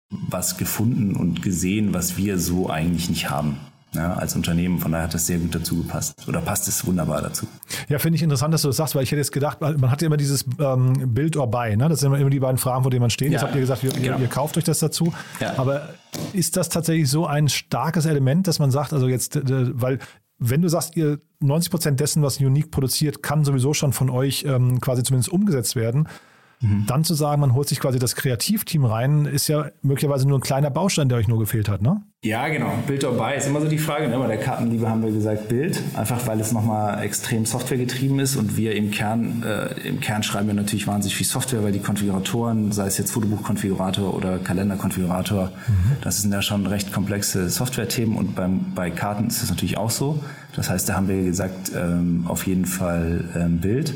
was 0.08 0.56
gefunden 0.56 1.14
und 1.14 1.42
gesehen, 1.42 1.92
was 1.92 2.16
wir 2.16 2.38
so 2.38 2.70
eigentlich 2.70 3.10
nicht 3.10 3.28
haben 3.28 3.58
ja, 3.96 4.14
als 4.14 4.36
Unternehmen. 4.36 4.78
Von 4.78 4.92
daher 4.92 5.04
hat 5.04 5.14
das 5.14 5.26
sehr 5.26 5.38
gut 5.38 5.54
dazu 5.54 5.76
gepasst 5.76 6.26
oder 6.28 6.40
passt 6.40 6.68
es 6.68 6.86
wunderbar 6.86 7.22
dazu. 7.22 7.46
Ja, 7.88 7.98
finde 7.98 8.16
ich 8.16 8.22
interessant, 8.22 8.54
dass 8.54 8.62
du 8.62 8.68
das 8.68 8.76
sagst, 8.76 8.94
weil 8.94 9.02
ich 9.02 9.10
hätte 9.10 9.20
jetzt 9.20 9.32
gedacht, 9.32 9.60
man 9.60 9.90
hat 9.90 10.02
ja 10.02 10.06
immer 10.06 10.16
dieses 10.16 10.44
ähm, 10.58 11.14
Bild 11.14 11.36
or 11.36 11.50
buy, 11.50 11.76
ne? 11.76 11.88
das 11.88 12.00
sind 12.00 12.14
immer 12.14 12.30
die 12.30 12.40
beiden 12.40 12.58
Fragen, 12.58 12.82
vor 12.82 12.90
denen 12.90 13.00
man 13.00 13.10
steht. 13.10 13.28
Ja, 13.28 13.32
jetzt 13.34 13.42
habt 13.42 13.54
ihr 13.54 13.60
gesagt, 13.60 13.82
ihr, 13.82 13.90
genau. 13.90 14.18
ihr, 14.18 14.28
kauft 14.28 14.56
euch 14.58 14.64
das 14.64 14.78
dazu. 14.78 15.12
Ja. 15.40 15.58
Aber 15.58 15.88
ist 16.32 16.56
das 16.56 16.68
tatsächlich 16.68 17.10
so 17.10 17.26
ein 17.26 17.48
starkes 17.48 18.06
Element, 18.06 18.46
dass 18.46 18.58
man 18.58 18.70
sagt, 18.70 18.92
also 18.92 19.08
jetzt, 19.08 19.40
weil 19.44 19.98
wenn 20.38 20.62
du 20.62 20.68
sagst, 20.68 20.96
ihr 20.96 21.18
90 21.40 21.70
Prozent 21.70 22.00
dessen, 22.00 22.22
was 22.22 22.40
Unique 22.40 22.70
produziert, 22.70 23.22
kann 23.22 23.44
sowieso 23.44 23.74
schon 23.74 23.92
von 23.92 24.10
euch 24.10 24.44
ähm, 24.46 24.80
quasi 24.80 25.02
zumindest 25.02 25.30
umgesetzt 25.30 25.76
werden, 25.76 26.08
Mhm. 26.66 26.87
Dann 26.87 27.04
zu 27.04 27.14
sagen, 27.14 27.40
man 27.40 27.54
holt 27.54 27.68
sich 27.68 27.80
quasi 27.80 27.99
das 27.99 28.16
Kreativteam 28.16 28.85
rein, 28.85 29.26
ist 29.26 29.49
ja 29.49 29.66
möglicherweise 29.82 30.28
nur 30.28 30.38
ein 30.38 30.42
kleiner 30.42 30.70
Baustein, 30.70 31.08
der 31.08 31.18
euch 31.18 31.28
nur 31.28 31.38
gefehlt 31.38 31.68
hat, 31.68 31.82
ne? 31.82 32.02
Ja, 32.25 32.49
genau. 32.49 32.73
Bild 32.88 33.04
dabei 33.04 33.37
ist 33.37 33.46
immer 33.46 33.61
so 33.61 33.68
die 33.68 33.78
Frage. 33.78 34.08
Ne? 34.08 34.18
Bei 34.18 34.26
der 34.26 34.38
Kartenliebe 34.38 34.88
haben 34.88 35.04
wir 35.04 35.12
gesagt 35.12 35.49
Bild, 35.49 35.80
einfach 35.94 36.26
weil 36.26 36.40
es 36.40 36.50
nochmal 36.50 37.00
extrem 37.04 37.46
softwaregetrieben 37.46 38.18
ist 38.18 38.35
und 38.35 38.56
wir 38.56 38.75
im 38.75 38.90
Kern, 38.90 39.44
äh, 39.44 39.87
im 39.87 40.00
Kern 40.00 40.25
schreiben 40.25 40.49
wir 40.49 40.54
natürlich 40.54 40.88
wahnsinnig 40.88 41.14
viel 41.14 41.26
Software, 41.26 41.62
weil 41.62 41.70
die 41.70 41.78
Konfiguratoren, 41.78 42.73
sei 42.73 42.87
es 42.87 42.99
jetzt 42.99 43.12
Fotobuchkonfigurator 43.12 44.12
oder 44.12 44.38
Kalenderkonfigurator, 44.38 45.52
mhm. 45.68 45.96
das 46.00 46.23
sind 46.23 46.32
ja 46.32 46.42
schon 46.42 46.66
recht 46.66 46.92
komplexe 46.92 47.49
Software-Themen 47.49 48.16
und 48.16 48.35
beim, 48.35 48.73
bei 48.75 48.90
Karten 48.90 49.28
ist 49.28 49.42
das 49.42 49.50
natürlich 49.50 49.76
auch 49.76 49.90
so. 49.90 50.20
Das 50.56 50.68
heißt, 50.68 50.88
da 50.88 50.94
haben 50.94 51.06
wir 51.06 51.23
gesagt, 51.23 51.70
ähm, 51.76 52.25
auf 52.26 52.46
jeden 52.46 52.66
Fall 52.66 53.25
ähm, 53.37 53.61
Bild. 53.61 53.94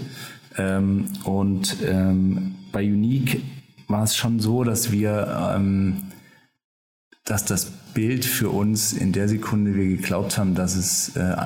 Ähm, 0.56 1.06
und 1.24 1.76
ähm, 1.88 2.54
bei 2.72 2.84
Unique 2.84 3.42
war 3.88 4.04
es 4.04 4.16
schon 4.16 4.40
so, 4.40 4.64
dass 4.64 4.92
wir, 4.92 5.52
ähm, 5.54 6.04
dass 7.24 7.44
das 7.44 7.66
Bild 7.94 8.24
für 8.24 8.50
uns 8.50 8.92
in 8.92 9.12
der 9.12 9.28
Sekunde 9.28 9.74
wir 9.74 9.84
geglaubt 9.84 10.38
haben, 10.38 10.54
dass 10.54 10.76
es 10.76 11.16
äh, 11.16 11.36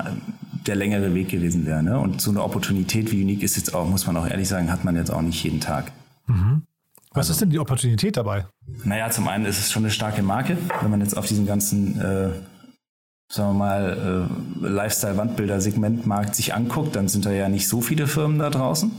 der 0.65 0.75
längere 0.75 1.13
Weg 1.13 1.29
gewesen 1.29 1.65
wäre. 1.65 1.83
Ne? 1.83 1.99
Und 1.99 2.21
so 2.21 2.31
eine 2.31 2.43
Opportunität 2.43 3.11
wie 3.11 3.21
Unique 3.21 3.43
ist 3.43 3.57
jetzt 3.57 3.73
auch, 3.73 3.87
muss 3.87 4.07
man 4.07 4.17
auch 4.17 4.27
ehrlich 4.27 4.47
sagen, 4.47 4.71
hat 4.71 4.83
man 4.83 4.95
jetzt 4.95 5.11
auch 5.11 5.21
nicht 5.21 5.43
jeden 5.43 5.59
Tag. 5.59 5.91
Mhm. 6.27 6.63
Was 7.11 7.27
also, 7.27 7.33
ist 7.33 7.41
denn 7.41 7.49
die 7.49 7.59
Opportunität 7.59 8.17
dabei? 8.17 8.45
Naja, 8.83 9.09
zum 9.09 9.27
einen 9.27 9.45
ist 9.45 9.59
es 9.59 9.71
schon 9.71 9.83
eine 9.83 9.91
starke 9.91 10.21
Marke, 10.21 10.57
wenn 10.81 10.91
man 10.91 10.99
jetzt 10.99 11.17
auf 11.17 11.25
diesen 11.25 11.45
ganzen 11.45 11.99
äh, 11.99 12.29
sagen 13.31 13.49
wir 13.49 13.53
mal, 13.53 14.29
äh, 14.61 14.67
Lifestyle-Wandbilder-Segmentmarkt 14.67 16.35
sich 16.35 16.53
anguckt, 16.53 16.95
dann 16.95 17.07
sind 17.07 17.25
da 17.25 17.31
ja 17.31 17.49
nicht 17.49 17.67
so 17.67 17.81
viele 17.81 18.07
Firmen 18.07 18.39
da 18.39 18.49
draußen. 18.49 18.91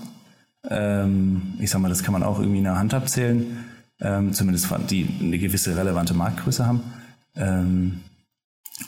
Ähm, 0.68 1.54
ich 1.58 1.70
sag 1.70 1.80
mal, 1.80 1.88
das 1.88 2.02
kann 2.02 2.12
man 2.12 2.22
auch 2.22 2.38
irgendwie 2.38 2.58
in 2.58 2.64
der 2.64 2.78
Hand 2.78 2.94
abzählen, 2.94 3.64
ähm, 4.00 4.32
zumindest 4.32 4.68
die 4.90 5.08
eine 5.20 5.38
gewisse 5.38 5.76
relevante 5.76 6.14
Marktgröße 6.14 6.66
haben. 6.66 6.80
Ähm, 7.34 8.00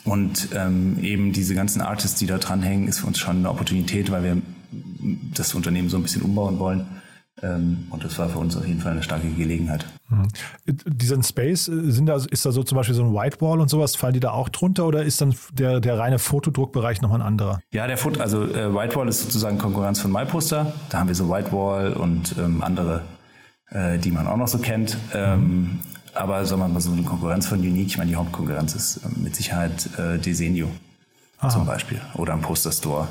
und 0.05 0.51
eben 0.53 1.33
diese 1.33 1.55
ganzen 1.55 1.81
Artists, 1.81 2.19
die 2.19 2.27
da 2.27 2.37
dranhängen, 2.37 2.89
ist 2.89 2.99
für 2.99 3.07
uns 3.07 3.19
schon 3.19 3.39
eine 3.39 3.49
Opportunität, 3.49 4.11
weil 4.11 4.23
wir 4.23 4.43
das 5.35 5.55
Unternehmen 5.55 5.89
so 5.89 5.97
ein 5.97 6.03
bisschen 6.03 6.21
umbauen 6.21 6.59
wollen 6.59 6.87
und 7.43 8.05
das 8.05 8.19
war 8.19 8.29
für 8.29 8.39
uns 8.39 8.57
auf 8.57 8.67
jeden 8.67 8.81
Fall 8.81 8.93
eine 8.93 9.03
starke 9.03 9.29
Gelegenheit. 9.29 9.87
Mhm. 10.09 10.29
Diesen 10.87 11.23
Space, 11.23 11.69
äh, 11.69 11.91
sind 11.91 12.07
da, 12.07 12.17
ist 12.17 12.45
da 12.47 12.53
so 12.53 12.63
zum 12.63 12.77
Beispiel 12.77 12.95
so 12.95 13.05
ein 13.05 13.13
Whitewall 13.13 13.61
und 13.61 13.69
sowas, 13.69 13.95
fallen 13.95 14.15
die 14.15 14.21
da 14.21 14.31
auch 14.31 14.49
drunter 14.49 14.87
oder 14.87 15.03
ist 15.03 15.21
dann 15.21 15.35
der, 15.53 15.81
der 15.81 15.99
reine 15.99 16.19
Fotodruckbereich 16.19 17.03
nochmal 17.03 17.21
ein 17.21 17.27
anderer? 17.27 17.61
Ja, 17.73 17.87
der 17.87 17.99
Foto, 17.99 18.21
also 18.21 18.45
äh, 18.45 18.75
Whitewall 18.75 19.09
ist 19.09 19.23
sozusagen 19.23 19.59
Konkurrenz 19.59 20.01
von 20.01 20.11
MyPoster. 20.11 20.73
Da 20.89 20.99
haben 20.99 21.09
wir 21.09 21.15
so 21.15 21.29
Whitewall 21.29 21.93
und 21.93 22.35
ähm, 22.39 22.63
andere, 22.63 23.03
äh, 23.71 23.99
die 23.99 24.11
man 24.11 24.27
auch 24.27 24.37
noch 24.37 24.49
so 24.49 24.59
kennt. 24.59 24.97
Ähm, 25.15 25.41
mhm. 25.41 25.79
Aber 26.15 26.45
sagen 26.47 26.63
wir 26.63 26.69
mal 26.69 26.81
so 26.81 26.91
eine 26.91 27.03
Konkurrenz 27.03 27.47
von 27.47 27.61
Unique, 27.61 27.89
ich 27.89 27.99
meine, 27.99 28.11
die 28.11 28.17
Hauptkonkurrenz 28.17 28.75
ist 28.75 28.97
äh, 28.99 29.09
mit 29.17 29.37
Sicherheit 29.37 29.91
äh, 29.99 30.19
Desenio 30.19 30.69
Aha. 31.39 31.51
zum 31.51 31.67
Beispiel 31.67 32.01
oder 32.15 32.33
ein 32.33 32.41
Poster 32.41 32.73
Store. 32.73 33.09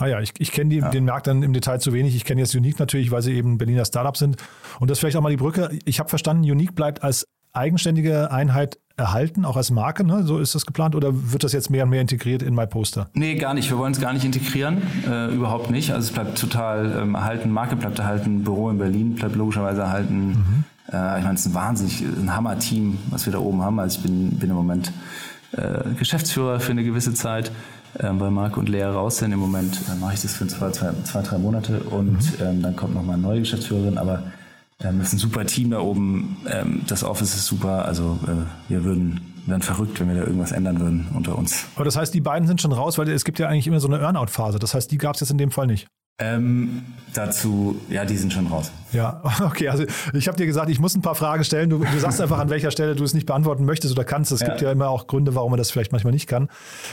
Ah 0.00 0.06
ja, 0.06 0.20
ich, 0.20 0.32
ich 0.38 0.50
kenne 0.50 0.74
ja. 0.74 0.88
den 0.88 1.04
Markt 1.04 1.26
dann 1.26 1.42
im 1.42 1.52
Detail 1.52 1.78
zu 1.78 1.92
wenig. 1.92 2.16
Ich 2.16 2.24
kenne 2.24 2.40
jetzt 2.40 2.54
Unique 2.54 2.78
natürlich, 2.78 3.10
weil 3.10 3.20
sie 3.20 3.34
eben 3.34 3.58
Berliner 3.58 3.84
Startup 3.84 4.16
sind. 4.16 4.36
Und 4.80 4.90
das 4.90 4.98
vielleicht 4.98 5.16
auch 5.16 5.20
mal 5.20 5.28
die 5.28 5.36
Brücke. 5.36 5.78
Ich 5.84 6.00
habe 6.00 6.08
verstanden, 6.08 6.50
Unique 6.50 6.74
bleibt 6.74 7.02
als 7.04 7.26
eigenständige 7.52 8.30
Einheit 8.30 8.78
erhalten, 8.96 9.44
auch 9.44 9.56
als 9.56 9.70
Marke, 9.70 10.04
ne? 10.04 10.22
so 10.24 10.38
ist 10.38 10.54
das 10.54 10.66
geplant, 10.66 10.94
oder 10.94 11.10
wird 11.32 11.42
das 11.42 11.52
jetzt 11.52 11.70
mehr 11.70 11.84
und 11.84 11.90
mehr 11.90 12.00
integriert 12.00 12.42
in 12.42 12.54
MyPoster? 12.54 13.08
Nee, 13.14 13.34
gar 13.36 13.54
nicht. 13.54 13.68
Wir 13.70 13.76
wollen 13.76 13.92
es 13.92 14.00
gar 14.00 14.12
nicht 14.12 14.24
integrieren, 14.24 14.82
äh, 15.06 15.34
überhaupt 15.34 15.70
nicht. 15.70 15.92
Also 15.92 16.08
es 16.08 16.12
bleibt 16.12 16.38
total 16.38 17.00
ähm, 17.02 17.14
erhalten, 17.14 17.50
Marke 17.50 17.76
bleibt 17.76 17.98
erhalten, 17.98 18.44
Büro 18.44 18.70
in 18.70 18.78
Berlin 18.78 19.14
bleibt 19.16 19.36
logischerweise 19.36 19.82
erhalten. 19.82 20.28
Mhm. 20.28 20.64
Äh, 20.92 21.18
ich 21.18 21.24
meine, 21.24 21.34
es 21.34 21.40
ist 21.40 21.46
ein 21.46 21.54
wahnsinnig, 21.54 22.02
ein 22.02 22.34
Hammer-Team, 22.34 22.98
was 23.10 23.26
wir 23.26 23.32
da 23.32 23.38
oben 23.38 23.62
haben. 23.62 23.80
Also 23.80 23.98
ich 23.98 24.04
bin, 24.04 24.38
bin 24.38 24.50
im 24.50 24.56
Moment 24.56 24.92
äh, 25.52 25.94
Geschäftsführer 25.98 26.60
für 26.60 26.72
eine 26.72 26.84
gewisse 26.84 27.14
Zeit 27.14 27.50
ähm, 27.98 28.20
weil 28.20 28.30
Marc 28.30 28.56
und 28.56 28.68
Lea 28.68 28.84
raus 28.84 29.18
sind. 29.18 29.32
Im 29.32 29.40
Moment 29.40 29.80
äh, 29.90 29.98
mache 29.98 30.14
ich 30.14 30.22
das 30.22 30.34
für 30.34 30.46
zwei, 30.46 30.70
zwei, 30.70 30.92
zwei 31.04 31.22
drei 31.22 31.38
Monate 31.38 31.80
und 31.80 32.12
mhm. 32.12 32.44
ähm, 32.44 32.62
dann 32.62 32.76
kommt 32.76 32.94
nochmal 32.94 33.14
eine 33.14 33.22
neue 33.22 33.40
Geschäftsführerin, 33.40 33.98
aber 33.98 34.22
ähm, 34.82 34.98
das 34.98 35.08
ist 35.08 35.14
ein 35.14 35.18
super 35.18 35.46
Team 35.46 35.70
da 35.70 35.80
oben. 35.80 36.36
Ähm, 36.48 36.82
das 36.86 37.04
Office 37.04 37.34
ist 37.34 37.46
super. 37.46 37.84
Also 37.84 38.18
äh, 38.26 38.70
wir 38.70 38.84
würden 38.84 39.20
wären 39.46 39.62
verrückt, 39.62 40.00
wenn 40.00 40.08
wir 40.08 40.14
da 40.14 40.22
irgendwas 40.22 40.52
ändern 40.52 40.80
würden 40.80 41.08
unter 41.14 41.36
uns. 41.36 41.66
Aber 41.74 41.84
das 41.84 41.96
heißt, 41.96 42.14
die 42.14 42.20
beiden 42.20 42.46
sind 42.46 42.60
schon 42.60 42.72
raus, 42.72 42.98
weil 42.98 43.08
es 43.08 43.24
gibt 43.24 43.38
ja 43.38 43.48
eigentlich 43.48 43.66
immer 43.66 43.80
so 43.80 43.88
eine 43.88 43.98
Earnout-Phase. 43.98 44.58
Das 44.58 44.74
heißt, 44.74 44.90
die 44.90 44.98
gab 44.98 45.14
es 45.14 45.20
jetzt 45.20 45.30
in 45.30 45.38
dem 45.38 45.50
Fall 45.50 45.66
nicht. 45.66 45.88
Ähm, 46.20 46.82
dazu, 47.14 47.80
ja, 47.88 48.04
die 48.04 48.16
sind 48.16 48.32
schon 48.32 48.46
raus. 48.46 48.70
Ja, 48.92 49.22
okay. 49.44 49.68
Also 49.68 49.84
ich 50.12 50.28
habe 50.28 50.36
dir 50.36 50.46
gesagt, 50.46 50.70
ich 50.70 50.78
muss 50.78 50.94
ein 50.94 51.02
paar 51.02 51.14
Fragen 51.14 51.44
stellen. 51.44 51.70
Du, 51.70 51.78
du 51.78 51.98
sagst 51.98 52.20
einfach, 52.20 52.38
an 52.38 52.50
welcher 52.50 52.70
Stelle 52.70 52.94
du 52.94 53.04
es 53.04 53.14
nicht 53.14 53.26
beantworten 53.26 53.64
möchtest 53.64 53.94
oder 53.94 54.04
kannst. 54.04 54.32
Es 54.32 54.40
ja. 54.40 54.48
gibt 54.48 54.60
ja 54.60 54.70
immer 54.70 54.88
auch 54.88 55.06
Gründe, 55.06 55.34
warum 55.34 55.50
man 55.50 55.58
das 55.58 55.70
vielleicht 55.70 55.92
manchmal 55.92 56.12
nicht 56.12 56.26
kann. 56.26 56.48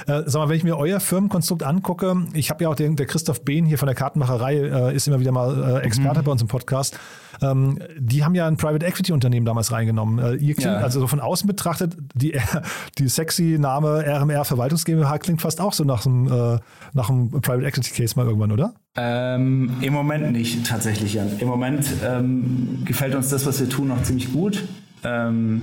Äh, 0.07 0.23
sag 0.25 0.35
mal, 0.41 0.49
wenn 0.49 0.57
ich 0.57 0.63
mir 0.63 0.77
euer 0.77 0.99
Firmenkonstrukt 0.99 1.63
angucke, 1.63 2.15
ich 2.33 2.49
habe 2.49 2.63
ja 2.63 2.69
auch 2.69 2.75
den, 2.75 2.95
der 2.95 3.05
Christoph 3.05 3.41
Behn 3.41 3.65
hier 3.65 3.77
von 3.77 3.87
der 3.87 3.95
Kartenmacherei, 3.95 4.55
äh, 4.55 4.95
ist 4.95 5.07
immer 5.07 5.19
wieder 5.19 5.31
mal 5.31 5.81
äh, 5.81 5.85
Experte 5.85 6.21
mhm. 6.21 6.25
bei 6.25 6.31
uns 6.31 6.41
im 6.41 6.47
Podcast. 6.47 6.97
Ähm, 7.41 7.79
die 7.97 8.23
haben 8.23 8.35
ja 8.35 8.47
ein 8.47 8.57
Private 8.57 8.85
Equity 8.85 9.11
Unternehmen 9.11 9.45
damals 9.45 9.71
reingenommen. 9.71 10.19
Äh, 10.19 10.35
ihr 10.35 10.55
klingt, 10.55 10.71
ja. 10.71 10.77
also 10.77 10.99
so 10.99 11.07
von 11.07 11.19
außen 11.19 11.47
betrachtet, 11.47 11.97
die, 12.13 12.39
die 12.97 13.07
sexy 13.07 13.57
Name 13.59 14.05
RMR 14.05 14.45
Verwaltungs 14.45 14.85
GmbH 14.85 15.17
klingt 15.19 15.41
fast 15.41 15.61
auch 15.61 15.73
so 15.73 15.83
nach 15.83 16.05
einem, 16.05 16.27
äh, 16.27 16.59
nach 16.93 17.09
einem 17.09 17.29
Private 17.29 17.65
Equity 17.65 17.91
Case 17.91 18.15
mal 18.15 18.25
irgendwann, 18.25 18.51
oder? 18.51 18.73
Ähm, 18.95 19.77
Im 19.81 19.93
Moment 19.93 20.31
nicht, 20.31 20.65
tatsächlich, 20.65 21.13
Jan. 21.13 21.39
Im 21.39 21.47
Moment 21.47 21.85
ähm, 22.03 22.81
gefällt 22.85 23.15
uns 23.15 23.29
das, 23.29 23.45
was 23.45 23.59
wir 23.59 23.69
tun, 23.69 23.89
noch 23.89 24.01
ziemlich 24.03 24.33
gut. 24.33 24.63
Ähm, 25.03 25.61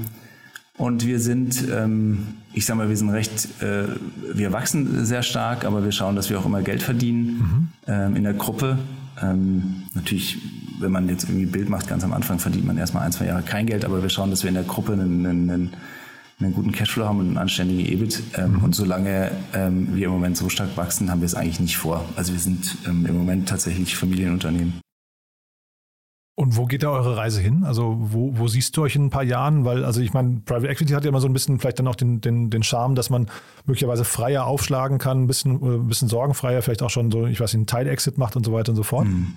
und 0.76 1.06
wir 1.06 1.20
sind, 1.20 1.68
ähm, 1.72 2.26
ich 2.52 2.66
sag 2.66 2.76
mal, 2.76 2.88
wir 2.88 2.96
sind 2.96 3.10
recht, 3.10 3.62
äh, 3.62 3.84
wir 4.32 4.52
wachsen 4.52 5.04
sehr 5.04 5.22
stark, 5.22 5.64
aber 5.64 5.84
wir 5.84 5.92
schauen, 5.92 6.16
dass 6.16 6.30
wir 6.30 6.38
auch 6.38 6.46
immer 6.46 6.62
Geld 6.62 6.82
verdienen 6.82 7.26
mhm. 7.26 7.68
ähm, 7.86 8.16
in 8.16 8.24
der 8.24 8.34
Gruppe. 8.34 8.78
Ähm, 9.22 9.84
natürlich 9.94 10.38
wenn 10.78 10.92
man 10.92 11.08
jetzt 11.08 11.24
irgendwie 11.24 11.46
ein 11.46 11.52
Bild 11.52 11.68
macht, 11.68 11.88
ganz 11.88 12.04
am 12.04 12.12
Anfang 12.12 12.38
verdient 12.38 12.66
man 12.66 12.78
erstmal 12.78 13.04
ein, 13.04 13.12
zwei 13.12 13.26
Jahre 13.26 13.42
kein 13.42 13.66
Geld, 13.66 13.84
aber 13.84 14.02
wir 14.02 14.10
schauen, 14.10 14.30
dass 14.30 14.42
wir 14.42 14.48
in 14.48 14.54
der 14.54 14.64
Gruppe 14.64 14.92
einen, 14.92 15.26
einen, 15.26 15.72
einen 16.40 16.54
guten 16.54 16.72
Cashflow 16.72 17.04
haben 17.04 17.20
und 17.20 17.28
einen 17.28 17.38
anständigen 17.38 17.84
EBIT. 17.84 18.22
Ähm, 18.36 18.54
mhm. 18.54 18.64
Und 18.64 18.74
solange 18.74 19.30
ähm, 19.54 19.94
wir 19.94 20.06
im 20.06 20.12
Moment 20.12 20.36
so 20.36 20.48
stark 20.48 20.76
wachsen, 20.76 21.10
haben 21.10 21.20
wir 21.20 21.26
es 21.26 21.34
eigentlich 21.34 21.60
nicht 21.60 21.76
vor. 21.76 22.04
Also 22.16 22.32
wir 22.32 22.40
sind 22.40 22.76
ähm, 22.86 23.06
im 23.06 23.16
Moment 23.16 23.48
tatsächlich 23.48 23.96
Familienunternehmen. 23.96 24.80
Und 26.36 26.56
wo 26.56 26.64
geht 26.64 26.82
da 26.82 26.90
eure 26.90 27.16
Reise 27.16 27.40
hin? 27.40 27.62
Also 27.62 27.96
wo, 28.00 28.36
wo 28.36 28.48
siehst 28.48 28.76
du 28.76 28.82
euch 28.82 28.96
in 28.96 29.04
ein 29.04 29.10
paar 29.10 29.22
Jahren? 29.22 29.64
Weil, 29.64 29.84
also 29.84 30.00
ich 30.00 30.12
meine, 30.12 30.40
Private 30.44 30.66
Equity 30.66 30.92
hat 30.92 31.04
ja 31.04 31.10
immer 31.10 31.20
so 31.20 31.28
ein 31.28 31.32
bisschen 31.32 31.60
vielleicht 31.60 31.78
dann 31.78 31.86
auch 31.86 31.94
den, 31.94 32.20
den, 32.20 32.50
den 32.50 32.64
Charme, 32.64 32.96
dass 32.96 33.08
man 33.08 33.28
möglicherweise 33.66 34.02
freier 34.02 34.44
aufschlagen 34.44 34.98
kann, 34.98 35.22
ein 35.22 35.26
bisschen, 35.28 35.62
ein 35.62 35.86
bisschen 35.86 36.08
sorgenfreier, 36.08 36.60
vielleicht 36.60 36.82
auch 36.82 36.90
schon 36.90 37.12
so, 37.12 37.26
ich 37.26 37.38
weiß 37.38 37.52
nicht, 37.52 37.60
einen 37.60 37.66
Teil-Exit 37.68 38.18
macht 38.18 38.34
und 38.34 38.44
so 38.44 38.52
weiter 38.52 38.70
und 38.70 38.76
so 38.76 38.82
fort. 38.82 39.06
Mhm. 39.06 39.34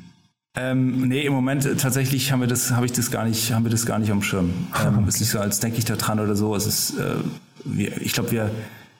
Ähm, 0.59 1.07
nee, 1.07 1.21
im 1.21 1.33
Moment 1.33 1.65
äh, 1.65 1.75
tatsächlich 1.75 2.31
haben 2.31 2.41
wir 2.41 2.47
das, 2.47 2.71
habe 2.71 2.85
ich 2.85 2.91
das 2.91 3.11
gar 3.11 3.25
nicht, 3.25 3.53
haben 3.53 3.63
wir 3.63 3.71
das 3.71 3.85
gar 3.85 3.99
nicht 3.99 4.11
am 4.11 4.21
Schirm. 4.21 4.49
Ähm, 4.83 4.99
okay. 4.99 5.03
Es 5.07 5.15
ist 5.15 5.21
nicht 5.21 5.29
so, 5.31 5.39
als 5.39 5.59
denke 5.59 5.77
ich 5.77 5.85
da 5.85 5.95
dran 5.95 6.19
oder 6.19 6.35
so. 6.35 6.55
Es 6.55 6.65
ist, 6.65 6.97
äh, 6.97 7.15
wir, 7.63 8.01
ich 8.01 8.13
glaube, 8.13 8.31
wir, 8.31 8.51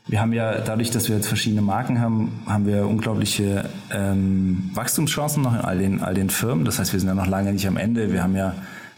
wir 0.08 0.22
haben 0.22 0.34
ja 0.34 0.60
dadurch, 0.60 0.92
dass 0.92 1.10
wir 1.10 1.16
jetzt 1.16 1.28
verschiedene 1.28 1.62
Marken 1.62 2.00
haben, 2.00 2.44
haben 2.46 2.66
wir 2.66 2.86
unglaubliche 2.86 3.70
ähm, 3.92 4.70
Wachstumschancen 4.74 5.42
noch 5.42 5.54
in 5.54 5.62
all 5.62 5.78
den, 5.80 6.02
all 6.02 6.14
den 6.14 6.30
Firmen. 6.30 6.64
Das 6.64 6.80
heißt, 6.80 6.94
wir 6.94 7.00
sind 7.00 7.10
ja 7.10 7.16
noch 7.16 7.28
lange 7.28 7.52
nicht 7.52 7.68
am 7.68 7.78
Ende. 7.78 8.12
Wir 8.14 8.24
haben 8.24 8.36
ja 8.36 8.54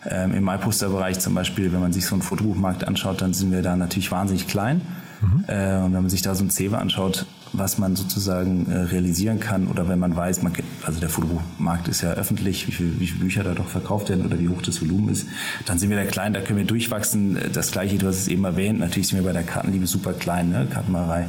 ähm, 0.10 0.34
im 0.34 0.44
MyPoster-Bereich 0.44 1.20
zum 1.20 1.34
Beispiel, 1.34 1.72
wenn 1.72 1.80
man 1.80 1.94
sich 1.94 2.06
so 2.06 2.16
einen 2.16 2.22
Fotobuchmarkt 2.22 2.88
anschaut, 2.88 3.22
dann 3.22 3.34
sind 3.34 3.52
wir 3.52 3.62
da 3.62 3.76
natürlich 3.76 4.12
wahnsinnig 4.12 4.48
klein. 4.48 4.82
Mhm. 5.22 5.44
Äh, 5.48 5.78
und 5.78 5.94
wenn 5.94 6.02
man 6.02 6.10
sich 6.10 6.22
da 6.22 6.36
so 6.36 6.44
ein 6.44 6.50
Cewe 6.50 6.78
anschaut, 6.78 7.26
was 7.54 7.78
man 7.78 7.96
sozusagen 7.96 8.70
äh, 8.72 8.78
realisieren 8.78 9.40
kann 9.40 9.68
oder 9.68 9.88
wenn 9.88 10.00
man 10.00 10.16
weiß, 10.16 10.42
man, 10.42 10.54
also 10.84 11.00
der 11.00 11.10
Fotobuchmarkt 11.10 11.88
ist 11.88 12.02
ja 12.02 12.12
öffentlich, 12.12 12.68
wie, 12.68 12.72
viel, 12.72 13.00
wie 13.00 13.08
viele 13.08 13.20
Bücher 13.20 13.44
da 13.44 13.54
doch 13.54 13.68
verkauft 13.68 14.10
werden 14.10 14.26
oder 14.26 14.40
wie 14.40 14.50
hoch 14.50 14.62
das 14.62 14.82
Volumen 14.82 15.10
ist, 15.10 15.28
dann 15.66 15.80
sind 15.80 15.90
wir 15.90 15.98
da 15.98 16.06
klein, 16.06 16.34
da 16.34 16.42
können 16.42 16.60
wir 16.60 16.66
durchwachsen. 16.66 17.38
Das 17.54 17.72
gleiche, 17.72 17.98
du 17.98 18.08
hast 18.08 18.18
es 18.18 18.28
eben 18.28 18.44
erwähnt, 18.46 18.80
natürlich 18.80 19.08
sind 19.08 19.20
wir 19.20 19.26
bei 19.26 19.34
der 19.34 19.44
Kartenliebe 19.44 19.88
super 19.88 20.14
klein, 20.14 20.50
ne? 20.50 20.68
Kartenmalerei 20.70 21.28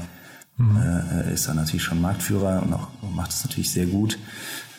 mhm. 0.57 0.77
äh, 0.77 1.33
ist 1.33 1.49
da 1.49 1.55
natürlich 1.55 1.83
schon 1.83 2.01
Marktführer 2.01 2.63
und 2.63 2.73
auch 2.73 2.89
macht 3.15 3.31
es 3.31 3.45
natürlich 3.45 3.73
sehr 3.73 3.87
gut. 3.87 4.19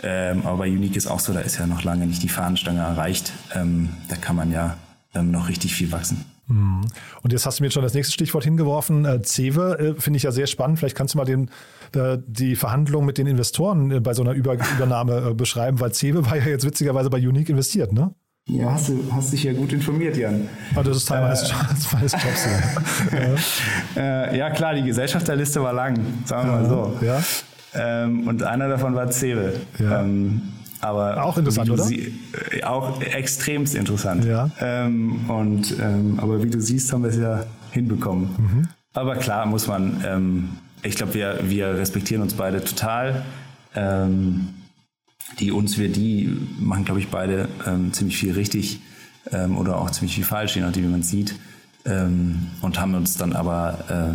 Ähm, 0.04 0.46
aber 0.46 0.60
bei 0.60 0.70
Unique 0.70 0.96
ist 0.96 1.08
auch 1.08 1.20
so, 1.20 1.34
da 1.34 1.42
ist 1.42 1.58
ja 1.58 1.68
noch 1.68 1.84
lange 1.84 2.08
nicht 2.08 2.24
die 2.24 2.30
Fahnenstange 2.30 2.80
erreicht. 2.80 3.34
Ähm, 3.54 3.90
da 4.08 4.16
kann 4.16 4.36
man 4.36 4.52
ja 4.52 4.78
ähm, 5.14 5.32
noch 5.32 5.48
richtig 5.48 5.76
viel 5.76 5.92
wachsen. 5.92 6.26
Mhm. 6.52 6.82
Und 7.22 7.34
jetzt 7.34 7.46
hast 7.46 7.60
du 7.60 7.64
mir 7.64 7.72
schon 7.72 7.84
das 7.84 7.94
nächste 7.94 8.14
Stichwort 8.14 8.44
hingeworfen. 8.44 9.06
Äh, 9.06 9.22
Cewe 9.24 9.80
äh, 9.80 10.00
finde 10.00 10.18
ich 10.18 10.24
ja 10.24 10.32
sehr 10.32 10.48
spannend. 10.48 10.80
Vielleicht 10.80 10.96
kannst 10.96 11.14
du 11.14 11.18
mal 11.18 11.26
den, 11.26 11.50
äh, 11.96 12.18
die 12.26 12.56
Verhandlungen 12.56 13.06
mit 13.06 13.18
den 13.18 13.28
Investoren 13.28 13.92
äh, 13.92 14.00
bei 14.00 14.14
so 14.14 14.22
einer 14.22 14.34
Über 14.34 14.54
Übernahme 14.76 15.30
äh, 15.30 15.34
beschreiben, 15.34 15.80
weil 15.80 15.94
Cewe 15.94 16.26
war 16.26 16.38
ja 16.38 16.46
jetzt 16.46 16.66
witzigerweise 16.66 17.10
bei 17.10 17.18
Unique 17.18 17.50
investiert, 17.50 17.94
ne? 17.94 18.14
Ja, 18.48 18.72
hast 18.72 18.90
du 18.90 19.08
hast 19.12 19.32
dich 19.32 19.44
ja 19.44 19.54
gut 19.54 19.72
informiert, 19.72 20.18
Jan. 20.18 20.50
Oh, 20.76 20.82
das 20.82 20.98
ist 20.98 21.08
Teil 21.08 21.22
meines, 21.22 21.44
äh, 21.44 21.54
meines 21.94 22.12
Jobs. 22.14 22.48
ja. 23.96 24.34
ja. 24.34 24.50
klar, 24.50 24.74
die 24.74 24.82
Gesellschafterliste 24.82 25.62
war 25.62 25.74
lang, 25.74 25.96
sagen 26.26 26.50
wir 26.50 26.56
mal 26.58 26.68
so. 26.68 27.06
Ja. 27.06 27.22
Ähm, 27.74 28.28
und 28.28 28.44
einer 28.44 28.68
davon 28.68 28.96
war 28.96 29.10
Cewe. 29.12 29.54
Ja. 29.78 30.02
Ähm, 30.02 30.42
Aber 30.82 31.24
auch 31.24 31.38
interessant, 31.38 31.70
oder? 31.70 31.84
Sie, 31.84 32.14
äh, 32.52 32.64
auch 32.64 33.00
extremst 33.02 33.76
interessant. 33.76 34.26
Ja. 34.26 34.50
Ähm, 34.60 35.30
und 35.30 35.80
ähm, 35.80 36.20
aber 36.20 36.44
wie 36.44 36.50
du 36.50 36.60
siehst, 36.60 36.92
haben 36.92 37.04
wir 37.04 37.12
es 37.12 37.18
ja 37.18 37.46
hinbekommen. 37.72 38.30
Mhm. 38.38 38.68
Aber 38.94 39.16
klar 39.16 39.46
muss 39.46 39.68
man, 39.68 40.04
ähm, 40.06 40.50
ich 40.82 40.96
glaube, 40.96 41.14
wir, 41.14 41.40
wir 41.44 41.76
respektieren 41.76 42.24
uns 42.24 42.34
beide 42.34 42.64
total. 42.64 43.24
Ähm, 43.76 44.50
die 45.40 45.52
uns, 45.52 45.78
wir 45.78 45.90
die 45.90 46.36
machen, 46.60 46.84
glaube 46.84 47.00
ich, 47.00 47.08
beide 47.08 47.48
ähm, 47.66 47.94
ziemlich 47.94 48.18
viel 48.18 48.34
richtig 48.34 48.82
ähm, 49.32 49.58
oder 49.58 49.78
auch 49.78 49.90
ziemlich 49.92 50.16
viel 50.16 50.26
falsch, 50.26 50.56
je 50.56 50.62
nachdem, 50.62 50.84
wie 50.84 50.90
man 50.90 51.02
es 51.02 51.10
sieht. 51.10 51.36
Und 51.84 52.80
haben 52.80 52.94
uns 52.94 53.18
dann 53.18 53.34
aber, 53.34 54.12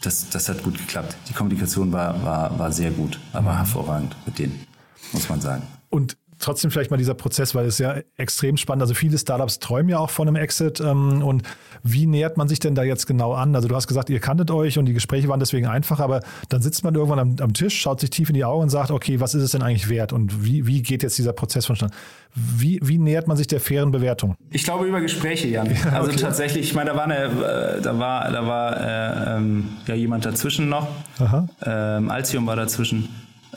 das, 0.00 0.30
das 0.30 0.48
hat 0.48 0.62
gut 0.62 0.78
geklappt. 0.78 1.16
Die 1.28 1.32
Kommunikation 1.32 1.90
war, 1.90 2.22
war, 2.24 2.56
war 2.56 2.70
sehr 2.70 2.92
gut, 2.92 3.18
aber 3.32 3.54
mhm. 3.54 3.56
hervorragend 3.56 4.16
mit 4.24 4.38
denen, 4.38 4.64
muss 5.12 5.28
man 5.28 5.40
sagen. 5.40 5.62
Und 5.90 6.16
trotzdem 6.38 6.70
vielleicht 6.70 6.90
mal 6.90 6.96
dieser 6.96 7.14
Prozess, 7.14 7.54
weil 7.54 7.66
es 7.66 7.78
ja 7.78 7.96
extrem 8.16 8.56
spannend. 8.56 8.82
Also 8.82 8.94
viele 8.94 9.18
Startups 9.18 9.58
träumen 9.58 9.88
ja 9.88 9.98
auch 9.98 10.10
von 10.10 10.28
einem 10.28 10.36
Exit. 10.36 10.80
Ähm, 10.80 11.22
und 11.22 11.42
wie 11.82 12.06
nähert 12.06 12.36
man 12.36 12.48
sich 12.48 12.58
denn 12.58 12.74
da 12.74 12.82
jetzt 12.82 13.06
genau 13.06 13.32
an? 13.32 13.54
Also 13.54 13.68
du 13.68 13.74
hast 13.74 13.86
gesagt, 13.86 14.10
ihr 14.10 14.20
kanntet 14.20 14.50
euch 14.50 14.78
und 14.78 14.86
die 14.86 14.92
Gespräche 14.92 15.28
waren 15.28 15.40
deswegen 15.40 15.66
einfach, 15.66 16.00
aber 16.00 16.20
dann 16.48 16.62
sitzt 16.62 16.84
man 16.84 16.94
irgendwann 16.94 17.18
am, 17.18 17.36
am 17.40 17.52
Tisch, 17.52 17.78
schaut 17.78 18.00
sich 18.00 18.10
tief 18.10 18.28
in 18.28 18.34
die 18.34 18.44
Augen 18.44 18.64
und 18.64 18.70
sagt, 18.70 18.90
okay, 18.90 19.20
was 19.20 19.34
ist 19.34 19.42
es 19.42 19.52
denn 19.52 19.62
eigentlich 19.62 19.88
wert? 19.88 20.12
Und 20.12 20.44
wie, 20.44 20.66
wie 20.66 20.82
geht 20.82 21.02
jetzt 21.02 21.18
dieser 21.18 21.32
Prozess 21.32 21.66
vonstatten? 21.66 21.94
Wie, 22.34 22.80
wie 22.82 22.98
nähert 22.98 23.28
man 23.28 23.36
sich 23.36 23.46
der 23.46 23.60
fairen 23.60 23.90
Bewertung? 23.90 24.34
Ich 24.50 24.64
glaube 24.64 24.86
über 24.86 25.00
Gespräche, 25.00 25.48
Jan. 25.48 25.64
Ja, 25.84 25.98
also 25.98 26.10
okay. 26.10 26.20
tatsächlich, 26.20 26.66
ich 26.66 26.74
meine, 26.74 26.90
da 26.90 26.96
war 26.96 27.04
eine, 27.04 27.24
äh, 27.24 27.82
da 27.82 27.98
war, 27.98 28.30
da 28.30 28.46
war 28.46 28.76
äh, 28.80 29.36
ähm, 29.36 29.68
ja 29.86 29.94
jemand 29.94 30.24
dazwischen 30.24 30.68
noch. 30.68 30.88
Aha. 31.18 31.48
Ähm, 31.64 32.10
Altium 32.10 32.46
war 32.46 32.56
dazwischen. 32.56 33.08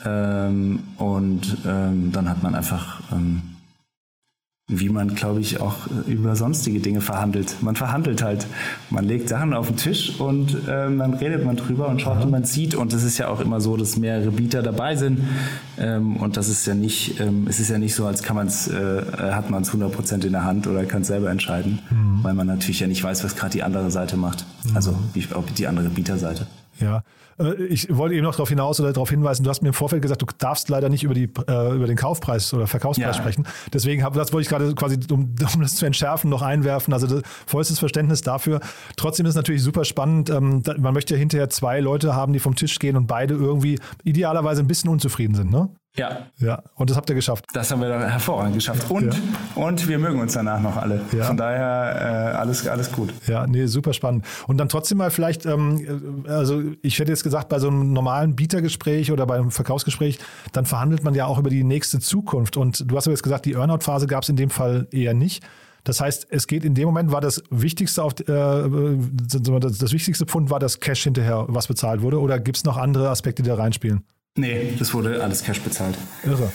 Ähm, 0.04 0.80
und 0.96 1.58
ähm, 1.66 2.12
dann 2.12 2.28
hat 2.28 2.42
man 2.42 2.54
einfach, 2.54 3.00
ähm, 3.12 3.42
wie 4.70 4.90
man, 4.90 5.14
glaube 5.14 5.40
ich, 5.40 5.60
auch 5.62 5.86
über 6.06 6.36
sonstige 6.36 6.80
Dinge 6.80 7.00
verhandelt. 7.00 7.62
Man 7.62 7.74
verhandelt 7.74 8.22
halt. 8.22 8.46
Man 8.90 9.06
legt 9.06 9.30
Sachen 9.30 9.54
auf 9.54 9.68
den 9.68 9.76
Tisch 9.78 10.20
und 10.20 10.58
ähm, 10.68 10.98
dann 10.98 11.14
redet 11.14 11.42
man 11.42 11.56
drüber 11.56 11.88
und 11.88 12.02
schaut, 12.02 12.22
wie 12.22 12.30
man 12.30 12.44
sieht. 12.44 12.74
Und 12.74 12.92
es 12.92 13.02
ist 13.02 13.16
ja 13.16 13.28
auch 13.28 13.40
immer 13.40 13.62
so, 13.62 13.78
dass 13.78 13.96
mehrere 13.96 14.30
Bieter 14.30 14.62
dabei 14.62 14.94
sind. 14.94 15.20
Ähm, 15.78 16.18
und 16.18 16.36
das 16.36 16.50
ist 16.50 16.66
ja 16.66 16.74
nicht, 16.74 17.18
ähm, 17.18 17.46
es 17.48 17.60
ist 17.60 17.70
ja 17.70 17.78
nicht 17.78 17.94
so, 17.94 18.06
als 18.06 18.22
kann 18.22 18.36
man 18.36 18.48
es, 18.48 18.68
äh, 18.68 19.02
hat 19.32 19.48
man 19.48 19.62
es 19.62 19.72
100% 19.72 20.26
in 20.26 20.32
der 20.32 20.44
Hand 20.44 20.66
oder 20.66 20.84
kann 20.84 21.00
es 21.00 21.08
selber 21.08 21.30
entscheiden, 21.30 21.78
mhm. 21.88 22.22
weil 22.22 22.34
man 22.34 22.46
natürlich 22.46 22.80
ja 22.80 22.86
nicht 22.86 23.02
weiß, 23.02 23.24
was 23.24 23.36
gerade 23.36 23.52
die 23.52 23.62
andere 23.62 23.90
Seite 23.90 24.18
macht. 24.18 24.44
Mhm. 24.64 24.76
Also 24.76 24.98
die, 25.14 25.26
die 25.56 25.66
andere 25.66 25.88
Bieterseite. 25.88 26.46
Ja, 26.78 26.98
äh, 26.98 27.00
ich 27.68 27.94
wollte 27.96 28.14
eben 28.14 28.24
noch 28.24 28.34
darauf 28.34 28.48
hinaus 28.48 28.80
oder 28.80 28.92
darauf 28.92 29.10
hinweisen, 29.10 29.44
du 29.44 29.50
hast 29.50 29.62
mir 29.62 29.68
im 29.68 29.74
Vorfeld 29.74 30.02
gesagt, 30.02 30.22
du 30.22 30.26
darfst 30.38 30.68
leider 30.68 30.88
nicht 30.88 31.04
über, 31.04 31.14
die, 31.14 31.30
äh, 31.46 31.74
über 31.74 31.86
den 31.86 31.96
Kaufpreis 31.96 32.52
oder 32.52 32.66
Verkaufspreis 32.66 33.16
ja. 33.16 33.22
sprechen. 33.22 33.46
Deswegen 33.72 34.02
hab, 34.02 34.14
das 34.14 34.32
wollte 34.32 34.42
ich 34.42 34.48
gerade 34.48 34.74
quasi, 34.74 34.98
um, 35.10 35.34
um, 35.54 35.60
das 35.60 35.76
zu 35.76 35.86
entschärfen, 35.86 36.30
noch 36.30 36.42
einwerfen. 36.42 36.92
Also 36.92 37.06
das, 37.06 37.22
vollstes 37.46 37.78
Verständnis 37.78 38.22
dafür. 38.22 38.60
Trotzdem 38.96 39.26
ist 39.26 39.30
es 39.30 39.36
natürlich 39.36 39.62
super 39.62 39.84
spannend. 39.84 40.30
Ähm, 40.30 40.62
man 40.78 40.94
möchte 40.94 41.14
ja 41.14 41.18
hinterher 41.18 41.48
zwei 41.48 41.80
Leute 41.80 42.14
haben, 42.14 42.32
die 42.32 42.40
vom 42.40 42.56
Tisch 42.56 42.78
gehen 42.78 42.96
und 42.96 43.06
beide 43.06 43.34
irgendwie 43.34 43.78
idealerweise 44.04 44.62
ein 44.62 44.66
bisschen 44.66 44.90
unzufrieden 44.90 45.34
sind, 45.34 45.50
ne? 45.50 45.68
Ja. 45.96 46.26
Ja, 46.38 46.62
und 46.76 46.90
das 46.90 46.96
habt 46.96 47.08
ihr 47.08 47.16
geschafft. 47.16 47.44
Das 47.52 47.70
haben 47.70 47.80
wir 47.80 47.88
hervorragend 47.88 48.54
geschafft. 48.54 48.88
Und, 48.90 49.12
ja. 49.12 49.20
und 49.56 49.88
wir 49.88 49.98
mögen 49.98 50.20
uns 50.20 50.34
danach 50.34 50.60
noch 50.60 50.76
alle. 50.76 51.00
Ja. 51.12 51.24
Von 51.24 51.36
daher 51.36 52.32
äh, 52.34 52.36
alles, 52.36 52.66
alles 52.68 52.92
gut. 52.92 53.12
Ja, 53.26 53.46
nee, 53.46 53.66
super 53.66 53.92
spannend. 53.92 54.24
Und 54.46 54.58
dann 54.58 54.68
trotzdem 54.68 54.98
mal 54.98 55.10
vielleicht, 55.10 55.44
ähm, 55.44 56.24
also 56.28 56.62
ich 56.82 56.98
hätte 56.98 57.10
jetzt 57.10 57.24
gesagt, 57.24 57.48
bei 57.48 57.58
so 57.58 57.68
einem 57.68 57.92
normalen 57.92 58.36
Bietergespräch 58.36 59.10
oder 59.10 59.26
beim 59.26 59.50
Verkaufsgespräch, 59.50 60.18
dann 60.52 60.66
verhandelt 60.66 61.02
man 61.02 61.14
ja 61.14 61.26
auch 61.26 61.38
über 61.38 61.50
die 61.50 61.64
nächste 61.64 61.98
Zukunft. 61.98 62.56
Und 62.56 62.90
du 62.90 62.96
hast 62.96 63.06
aber 63.06 63.14
jetzt 63.14 63.24
gesagt, 63.24 63.46
die 63.46 63.54
Earnout-Phase 63.54 64.06
gab 64.06 64.22
es 64.22 64.28
in 64.28 64.36
dem 64.36 64.50
Fall 64.50 64.86
eher 64.92 65.14
nicht. 65.14 65.44
Das 65.84 66.00
heißt, 66.00 66.26
es 66.30 66.46
geht 66.46 66.64
in 66.64 66.74
dem 66.74 66.86
Moment, 66.86 67.12
war 67.12 67.20
das 67.20 67.42
wichtigste, 67.50 68.02
auf, 68.02 68.12
äh, 68.20 68.24
das 68.26 69.92
wichtigste 69.92 70.26
Pfund 70.26 70.50
war 70.50 70.58
das 70.58 70.80
Cash 70.80 71.04
hinterher, 71.04 71.46
was 71.48 71.66
bezahlt 71.66 72.02
wurde, 72.02 72.20
oder 72.20 72.38
gibt 72.38 72.58
es 72.58 72.64
noch 72.64 72.76
andere 72.76 73.08
Aspekte, 73.08 73.42
die 73.42 73.48
da 73.48 73.54
reinspielen? 73.54 74.04
Nee, 74.38 74.74
das 74.78 74.94
wurde 74.94 75.22
alles 75.22 75.42
Cash 75.42 75.60
bezahlt. 75.60 75.98
Irre. 76.24 76.52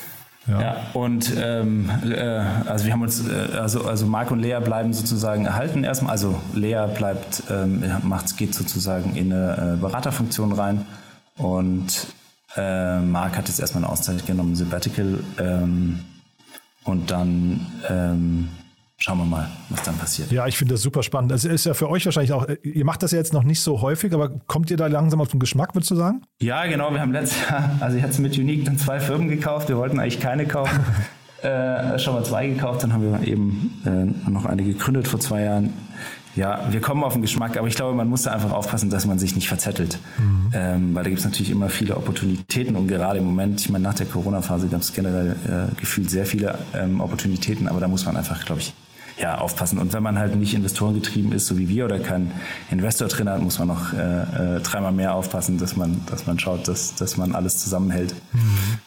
Ja. 0.48 0.62
ja. 0.62 0.76
und 0.94 1.34
ähm, 1.38 1.90
äh, 2.06 2.20
also 2.20 2.86
wir 2.86 2.94
haben 2.94 3.02
uns, 3.02 3.28
äh, 3.28 3.58
also, 3.58 3.86
also 3.86 4.06
Marc 4.06 4.32
und 4.32 4.40
Lea 4.40 4.60
bleiben 4.64 4.94
sozusagen 4.94 5.46
erhalten 5.46 5.84
erstmal. 5.84 6.12
Also 6.12 6.42
Lea 6.54 6.86
bleibt, 6.98 7.44
ähm, 7.50 7.84
macht, 8.04 8.38
geht 8.38 8.54
sozusagen 8.54 9.16
in 9.16 9.32
eine 9.32 9.76
äh, 9.76 9.82
Beraterfunktion 9.82 10.54
rein 10.54 10.86
und 11.38 12.08
äh, 12.56 13.00
Marc 13.00 13.38
hat 13.38 13.48
jetzt 13.48 13.60
erstmal 13.60 13.84
eine 13.84 13.92
Auszeit 13.92 14.26
genommen, 14.26 14.56
Sabbatical 14.56 15.20
ähm, 15.40 16.00
und 16.84 17.12
dann 17.12 17.66
ähm, 17.90 18.50
schauen 19.04 19.18
wir 19.18 19.26
mal, 19.26 19.50
was 19.68 19.84
dann 19.84 19.98
passiert. 19.98 20.32
Ja, 20.32 20.48
ich 20.48 20.58
finde 20.58 20.76
das 20.76 20.82
super 20.82 21.04
spannend. 21.04 21.34
Es 21.34 21.44
ist 21.44 21.66
ja 21.66 21.74
für 21.74 21.90
euch 21.90 22.06
wahrscheinlich 22.06 22.32
auch, 22.32 22.48
ihr 22.62 22.86
macht 22.86 23.04
das 23.04 23.12
ja 23.12 23.18
jetzt 23.18 23.34
noch 23.34 23.44
nicht 23.44 23.60
so 23.60 23.82
häufig, 23.82 24.14
aber 24.14 24.30
kommt 24.48 24.72
ihr 24.72 24.78
da 24.78 24.88
langsam 24.88 25.20
auf 25.20 25.28
den 25.28 25.42
Geschmack, 25.42 25.76
würdest 25.76 25.92
du 25.92 25.96
sagen? 25.96 26.22
Ja, 26.42 26.66
genau. 26.68 26.90
Wir 26.94 27.02
haben 27.02 27.12
letztes 27.12 27.50
Jahr, 27.50 27.70
also 27.82 27.98
ich 27.98 28.04
hatte 28.04 28.22
mit 28.22 28.38
Unique 28.38 28.64
dann 28.64 28.78
zwei 28.78 29.02
Firmen 29.02 29.28
gekauft. 29.28 29.68
Wir 29.68 29.76
wollten 29.76 30.00
eigentlich 30.00 30.22
keine 30.22 30.46
kaufen. 30.46 30.80
äh, 31.42 32.00
schon 32.00 32.14
mal 32.14 32.24
zwei 32.24 32.48
gekauft, 32.48 32.84
dann 32.84 32.94
haben 32.94 33.04
wir 33.04 33.28
eben 33.28 33.82
äh, 33.86 34.30
noch 34.30 34.46
eine 34.46 34.64
gegründet 34.64 35.10
vor 35.10 35.20
zwei 35.20 35.42
Jahren. 35.42 35.74
Ja, 36.38 36.62
wir 36.72 36.80
kommen 36.80 37.04
auf 37.04 37.14
den 37.14 37.22
Geschmack, 37.22 37.58
aber 37.58 37.68
ich 37.68 37.76
glaube, 37.76 37.96
man 37.96 38.08
muss 38.08 38.24
da 38.24 38.32
einfach 38.32 38.54
aufpassen, 38.54 38.90
dass 38.90 39.06
man 39.06 39.20
sich 39.20 39.36
nicht 39.36 39.50
verzettelt. 39.50 40.00
Mhm. 40.18 40.52
Ähm, 40.54 40.96
weil 40.96 41.04
da 41.04 41.10
gibt 41.10 41.20
es 41.20 41.26
natürlich 41.26 41.52
immer 41.52 41.68
viele 41.68 41.98
Opportunitäten 41.98 42.78
und 42.78 42.88
gerade 42.88 43.20
im 43.20 43.26
Moment, 43.26 43.60
ich 43.60 43.70
meine, 43.70 43.84
nach 43.84 43.94
der 43.96 44.06
Corona-Phase 44.06 44.68
gab 44.70 44.82
es 44.82 44.94
generell 44.94 45.36
äh, 45.46 45.76
gefühlt 45.80 46.10
sehr 46.10 46.26
viele 46.26 46.58
ähm, 46.74 47.02
Opportunitäten, 47.02 47.68
aber 47.68 47.82
da 47.82 47.90
muss 47.90 48.06
man 48.06 48.16
einfach, 48.16 48.44
glaube 48.46 48.62
ich, 48.62 48.74
ja, 49.18 49.38
aufpassen. 49.38 49.78
Und 49.80 49.94
wenn 49.94 50.04
man 50.04 50.18
halt 50.18 50.36
nicht 50.36 50.54
investorengetrieben 50.54 51.32
ist, 51.32 51.48
so 51.48 51.58
wie 51.58 51.70
wir, 51.70 51.86
oder 51.86 52.00
keinen 52.00 52.32
Investor 52.72 53.08
drin 53.08 53.30
hat, 53.30 53.42
muss 53.42 53.60
man 53.60 53.68
noch 53.68 53.94
äh, 53.94 54.58
äh, 54.58 54.60
dreimal 54.62 54.92
mehr 54.92 55.14
aufpassen, 55.14 55.58
dass 55.58 55.76
man, 55.76 56.02
dass 56.08 56.26
man 56.26 56.40
schaut, 56.40 56.68
dass, 56.68 56.96
dass 56.96 57.18
man 57.18 57.36
alles 57.36 57.60
zusammenhält. 57.60 58.14
Mhm. 58.34 58.80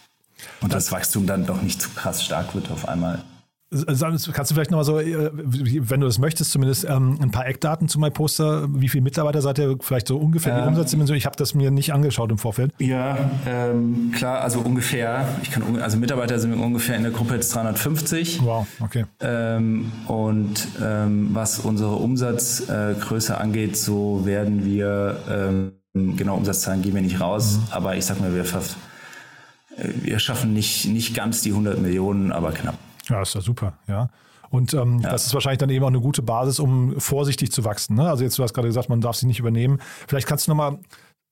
Und 0.61 0.75
das 0.75 0.93
Wachstum 0.93 1.27
dann 1.27 1.47
doch 1.47 1.63
nicht 1.63 1.81
zu 1.81 1.91
krass 1.91 2.25
stark 2.25 2.55
wird 2.55 2.71
auf 2.71 2.89
einmal. 2.89 3.23
Kannst 3.69 4.51
du 4.51 4.55
vielleicht 4.55 4.71
nochmal 4.71 4.85
so, 4.85 5.01
äh, 5.01 5.31
wenn 5.33 6.01
du 6.01 6.07
das 6.07 6.21
möchtest, 6.21 6.53
zumindest 6.53 6.87
ähm, 6.89 7.19
ein 7.21 7.33
paar 7.33 7.47
Eckdaten 7.47 7.89
zu 7.89 7.99
MyPoster? 7.99 8.69
Wie 8.73 8.89
viele 8.89 9.03
Mitarbeiter 9.03 9.43
seid 9.43 9.59
ihr? 9.59 9.77
Vielleicht 9.81 10.07
so 10.07 10.19
ungefähr 10.19 10.55
die 10.55 10.63
ähm, 10.63 10.69
Umsatzdimension? 10.69 11.19
Ich 11.19 11.27
habe 11.27 11.35
das 11.35 11.53
mir 11.53 11.73
nicht 11.73 11.93
angeschaut 11.93 12.31
im 12.31 12.39
Vorfeld. 12.39 12.73
Ja, 12.79 13.19
ähm, 13.45 14.13
klar, 14.15 14.41
also 14.41 14.61
ungefähr. 14.61 15.27
Ich 15.43 15.51
kann, 15.51 15.81
also 15.81 15.97
Mitarbeiter 15.99 16.39
sind 16.39 16.55
ungefähr 16.55 16.97
in 16.97 17.03
der 17.03 17.11
Gruppe 17.11 17.35
jetzt 17.35 17.53
350. 17.57 18.41
Wow, 18.45 18.69
okay. 18.79 19.05
Ähm, 19.19 19.91
und 20.07 20.69
ähm, 20.81 21.31
was 21.33 21.59
unsere 21.59 21.97
Umsatzgröße 21.97 23.33
äh, 23.33 23.37
angeht, 23.37 23.77
so 23.77 24.25
werden 24.25 24.65
wir, 24.65 25.19
ähm, 25.29 25.73
genau, 26.17 26.37
Umsatzzahlen 26.37 26.83
gehen 26.83 26.95
wir 26.95 27.03
nicht 27.03 27.21
raus, 27.21 27.57
mhm. 27.57 27.63
aber 27.71 27.97
ich 27.97 28.07
sag 28.07 28.21
mal, 28.21 28.33
wir, 28.33 28.45
äh, 28.45 29.89
wir 30.03 30.21
schaffen 30.21 30.53
nicht, 30.53 30.87
nicht 30.87 31.17
ganz 31.17 31.43
die 31.43 31.51
100 31.51 31.81
Millionen, 31.81 32.31
aber 32.31 32.53
knapp. 32.53 32.79
Ja, 33.09 33.23
ist 33.23 33.35
ja 33.35 33.41
super, 33.41 33.79
ja. 33.87 34.09
Und 34.51 34.75
ähm, 34.75 35.01
ja. 35.01 35.11
das 35.11 35.27
ist 35.27 35.35
wahrscheinlich 35.35 35.59
dann 35.59 35.71
eben 35.71 35.85
auch 35.85 35.89
eine 35.89 36.01
gute 36.01 36.23
Basis, 36.23 36.61
um 36.61 36.99
vorsichtig 37.01 37.51
zu 37.51 37.65
wachsen. 37.65 37.97
Ne? 37.97 38.09
Also 38.09 38.25
jetzt, 38.25 38.39
du 38.39 38.43
hast 38.43 38.55
gerade 38.55 38.69
gesagt, 38.69 38.89
man 38.89 39.01
darf 39.01 39.17
sich 39.17 39.27
nicht 39.27 39.41
übernehmen. 39.41 39.81
Vielleicht 40.07 40.27
kannst 40.27 40.47
du 40.47 40.53
nochmal, 40.53 40.79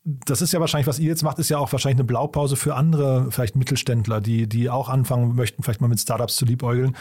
das 0.04 0.42
ist 0.42 0.52
ja 0.52 0.60
wahrscheinlich, 0.60 0.86
was 0.86 0.98
ihr 0.98 1.08
jetzt 1.08 1.22
macht, 1.22 1.38
ist 1.38 1.48
ja 1.48 1.58
auch 1.58 1.70
wahrscheinlich 1.72 1.98
eine 1.98 2.04
Blaupause 2.04 2.56
für 2.56 2.74
andere, 2.74 3.30
vielleicht 3.30 3.56
Mittelständler, 3.56 4.20
die, 4.20 4.48
die 4.48 4.68
auch 4.68 4.88
anfangen 4.88 5.34
möchten, 5.34 5.62
vielleicht 5.62 5.80
mal 5.80 5.88
mit 5.88 6.00
Startups 6.00 6.36
zu 6.36 6.44
liebäugeln. 6.44 6.96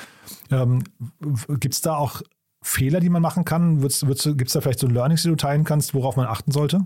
Ähm, 0.52 0.84
Gibt 1.60 1.74
es 1.74 1.82
da 1.82 1.96
auch 1.96 2.22
Fehler, 2.64 3.00
die 3.00 3.10
man 3.10 3.22
machen 3.22 3.44
kann? 3.44 3.82
Gibt 3.82 4.26
es 4.26 4.54
da 4.54 4.62
vielleicht 4.62 4.80
so 4.80 4.88
Learnings, 4.88 5.24
die 5.24 5.30
du 5.30 5.36
teilen 5.36 5.64
kannst, 5.64 5.94
worauf 5.94 6.16
man 6.16 6.28
achten 6.28 6.52
sollte? 6.52 6.86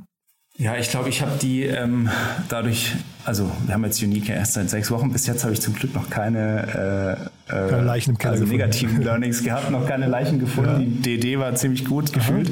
Ja, 0.58 0.76
ich 0.76 0.90
glaube, 0.90 1.10
ich 1.10 1.22
habe 1.22 1.38
die 1.40 1.64
ähm, 1.64 2.10
dadurch, 2.50 2.96
also 3.26 3.52
wir 3.66 3.76
haben 3.76 3.84
jetzt 3.84 4.02
Unique 4.02 4.30
erst 4.30 4.54
seit 4.54 4.72
sechs 4.72 4.90
Wochen, 4.90 5.12
bis 5.12 5.28
jetzt 5.28 5.44
habe 5.44 5.54
ich 5.54 5.62
zum 5.62 5.76
Glück 5.76 5.94
noch 5.94 6.10
keine, 6.10 7.28
äh 7.30 7.37
keine 7.48 7.84
Leichen 7.84 8.12
im 8.12 8.18
Keller 8.18 8.34
also 8.34 8.46
negativen 8.46 9.02
Learnings 9.02 9.44
gehabt, 9.44 9.72
noch 9.72 9.88
keine 9.88 10.08
Leichen 10.08 10.40
gefunden. 10.40 10.82
Ja. 10.82 11.02
Die 11.02 11.20
DD 11.20 11.40
war 11.40 11.56
ziemlich 11.56 11.86
gut 11.86 12.14
gefühlt. 12.14 12.52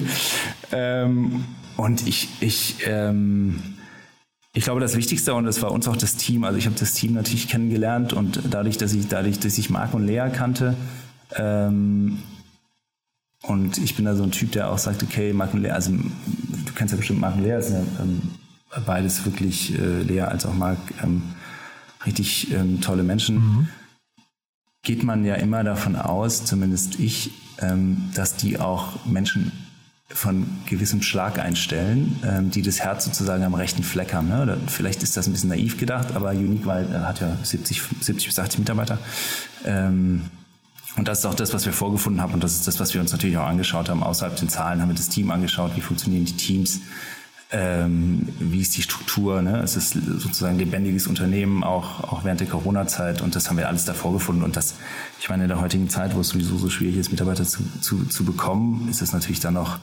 Ähm, 0.71 1.45
und 1.77 2.08
ich, 2.08 2.29
ich, 2.39 2.77
ähm, 2.88 3.62
ich 4.53 4.63
glaube, 4.63 4.79
das 4.79 4.95
Wichtigste 4.95 5.34
und 5.34 5.45
das 5.45 5.62
war 5.62 5.71
uns 5.71 5.88
auch 5.88 5.97
das 5.97 6.15
Team. 6.15 6.45
Also 6.45 6.58
ich 6.58 6.65
habe 6.65 6.77
das 6.79 6.93
Team 6.93 7.13
natürlich 7.13 7.49
kennengelernt 7.49 8.13
und 8.13 8.39
dadurch, 8.49 8.77
dass 8.77 8.93
ich, 8.93 9.08
dadurch, 9.08 9.39
dass 9.39 9.58
ich 9.58 9.69
Marc 9.69 9.93
und 9.93 10.05
Lea 10.05 10.29
kannte, 10.34 10.75
ähm, 11.36 12.19
und 13.47 13.77
ich 13.77 13.95
bin 13.95 14.05
da 14.05 14.15
so 14.15 14.23
ein 14.23 14.31
Typ, 14.31 14.51
der 14.53 14.71
auch 14.71 14.77
sagt, 14.77 15.03
okay, 15.03 15.31
Marc 15.34 15.53
und 15.53 15.62
Lea, 15.62 15.71
also 15.71 15.91
du 15.91 16.73
kennst 16.73 16.93
ja 16.93 16.97
bestimmt 16.97 17.19
Marc 17.19 17.36
und 17.36 17.43
Lea, 17.43 17.62
sind 17.62 17.75
ja 17.75 18.03
ähm, 18.03 18.21
beides 18.86 19.23
wirklich, 19.25 19.77
äh, 19.77 20.01
Lea 20.01 20.21
als 20.21 20.45
auch 20.45 20.53
Marc, 20.53 20.77
ähm, 21.03 21.21
richtig 22.05 22.51
ähm, 22.51 22.81
tolle 22.81 23.03
Menschen. 23.03 23.36
Mhm. 23.36 23.67
Geht 24.86 25.04
man 25.04 25.26
ja 25.26 25.36
immer 25.36 25.65
davon 25.65 25.98
aus, 25.98 26.45
zumindest 26.45 27.00
ich, 27.00 27.32
ähm, 27.60 28.12
dass 28.15 28.38
die 28.38 28.58
auch 28.60 29.06
Menschen 29.06 29.52
von 30.08 30.45
gewissem 30.67 31.02
Schlag 31.02 31.39
einstellen, 31.39 32.19
ähm, 32.24 32.52
die 32.52 32.62
das 32.62 32.80
Herz 32.80 33.04
sozusagen 33.06 33.43
am 33.43 33.54
rechten 33.54 33.84
Fleck 33.84 34.13
haben. 34.13 34.30
Ne? 34.30 34.43
Oder 34.43 34.58
vielleicht 34.67 35.04
ist 35.04 35.17
das 35.17 35.28
ein 35.28 35.34
bisschen 35.34 35.50
naiv 35.50 35.78
gedacht, 35.78 36.15
aber 36.15 36.30
Unique 36.30 36.65
weil, 36.65 36.86
äh, 36.86 37.00
hat 37.00 37.19
ja 37.19 37.36
70, 37.41 37.82
70 38.00 38.28
bis 38.28 38.39
80 38.39 38.60
Mitarbeiter. 38.60 39.00
Ähm, 39.65 40.21
und 40.95 41.08
das 41.08 41.19
ist 41.19 41.26
auch 41.26 41.34
das, 41.34 41.54
was 41.54 41.65
wir 41.65 41.74
vorgefunden 41.74 42.21
haben 42.21 42.34
und 42.34 42.43
das 42.43 42.54
ist 42.54 42.67
das, 42.67 42.80
was 42.80 42.93
wir 42.93 43.02
uns 43.02 43.12
natürlich 43.12 43.38
auch 43.38 43.48
angeschaut 43.48 43.89
haben. 43.89 44.04
Außerhalb 44.04 44.38
den 44.38 44.48
Zahlen 44.48 44.82
haben 44.82 44.89
wir 44.89 44.95
das 44.95 45.10
Team 45.10 45.32
angeschaut, 45.32 45.76
wie 45.76 45.82
funktionieren 45.82 46.24
die 46.24 46.38
Teams, 46.38 46.80
ähm, 47.51 48.27
wie 48.39 48.60
ist 48.60 48.75
die 48.75 48.81
Struktur. 48.81 49.41
Ne? 49.41 49.60
Es 49.60 49.75
ist 49.75 49.93
sozusagen 49.93 50.55
ein 50.55 50.60
lebendiges 50.60 51.08
Unternehmen, 51.08 51.63
auch, 51.63 52.03
auch 52.03 52.23
während 52.23 52.39
der 52.39 52.47
Corona-Zeit 52.47 53.21
und 53.21 53.36
das 53.36 53.49
haben 53.49 53.58
wir 53.58 53.67
alles 53.67 53.86
davor 53.86 54.13
gefunden. 54.13 54.43
Und 54.43 54.55
das, 54.55 54.75
ich 55.19 55.29
meine, 55.29 55.43
in 55.43 55.49
der 55.49 55.62
heutigen 55.62 55.89
Zeit, 55.89 56.15
wo 56.15 56.21
es 56.21 56.29
sowieso 56.29 56.58
so 56.58 56.69
schwierig 56.69 56.97
ist, 56.97 57.12
Mitarbeiter 57.12 57.45
zu, 57.45 57.63
zu, 57.81 58.05
zu 58.05 58.25
bekommen, 58.25 58.88
ist 58.89 59.01
es 59.01 59.13
natürlich 59.13 59.39
dann 59.39 59.53
noch 59.53 59.79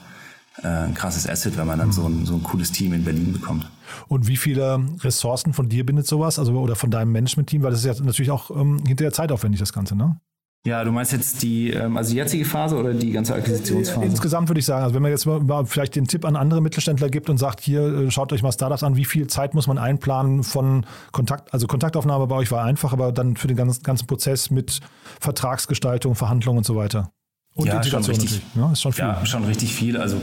äh, 0.61 0.67
ein 0.67 0.93
krasses 0.93 1.27
Asset, 1.27 1.57
wenn 1.57 1.67
man 1.67 1.79
dann 1.79 1.91
so 1.91 2.05
ein, 2.05 2.25
so 2.25 2.35
ein 2.35 2.43
cooles 2.43 2.71
Team 2.71 2.93
in 2.93 3.03
Berlin 3.03 3.33
bekommt. 3.33 3.69
Und 4.07 4.27
wie 4.27 4.37
viele 4.37 4.85
Ressourcen 4.99 5.53
von 5.53 5.69
dir 5.69 5.85
bindet 5.85 6.05
sowas, 6.05 6.39
also 6.39 6.53
oder 6.59 6.75
von 6.75 6.91
deinem 6.91 7.11
Management-Team? 7.11 7.63
Weil 7.63 7.71
das 7.71 7.83
ist 7.83 7.97
ja 7.97 8.03
natürlich 8.03 8.31
auch 8.31 8.51
ähm, 8.51 8.83
hinterher 8.85 9.13
zeitaufwendig, 9.13 9.59
das 9.59 9.73
Ganze, 9.73 9.95
ne? 9.95 10.19
Ja, 10.65 10.81
du 10.85 10.91
meinst 10.91 11.11
jetzt 11.11 11.43
die, 11.43 11.71
ähm, 11.71 11.97
also 11.97 12.11
die 12.11 12.17
jetzige 12.17 12.45
Phase 12.45 12.77
oder 12.77 12.93
die 12.93 13.11
ganze 13.11 13.35
Akquisitionsphase? 13.35 14.05
Insgesamt 14.05 14.47
würde 14.47 14.59
ich 14.59 14.65
sagen, 14.65 14.83
also 14.83 14.95
wenn 14.95 15.01
man 15.01 15.11
jetzt 15.11 15.25
mal 15.25 15.65
vielleicht 15.65 15.95
den 15.95 16.07
Tipp 16.07 16.23
an 16.23 16.37
andere 16.37 16.61
Mittelständler 16.61 17.09
gibt 17.09 17.29
und 17.29 17.37
sagt, 17.37 17.59
hier 17.59 17.81
äh, 17.81 18.11
schaut 18.11 18.31
euch 18.31 18.43
mal 18.43 18.51
Startups 18.53 18.81
an, 18.81 18.95
wie 18.95 19.03
viel 19.03 19.27
Zeit 19.27 19.55
muss 19.55 19.67
man 19.67 19.77
einplanen 19.77 20.43
von 20.43 20.85
Kontakt, 21.11 21.53
also 21.53 21.67
Kontaktaufnahme 21.67 22.27
bei 22.27 22.35
euch 22.35 22.49
war 22.49 22.63
einfach, 22.63 22.93
aber 22.93 23.11
dann 23.11 23.35
für 23.35 23.47
den 23.47 23.57
ganzen, 23.57 23.83
ganzen 23.83 24.07
Prozess 24.07 24.51
mit 24.51 24.79
Vertragsgestaltung, 25.19 26.15
Verhandlungen 26.15 26.59
und 26.59 26.65
so 26.65 26.77
weiter. 26.77 27.11
Und 27.55 27.67
ja, 27.67 27.83
schon 27.83 28.03
richtig, 28.05 28.41
ja, 28.55 28.71
ist 28.71 28.81
schon 28.81 28.93
viel. 28.93 29.03
Ja, 29.03 29.25
schon 29.25 29.43
richtig 29.43 29.75
viel. 29.75 29.97
Also 29.97 30.21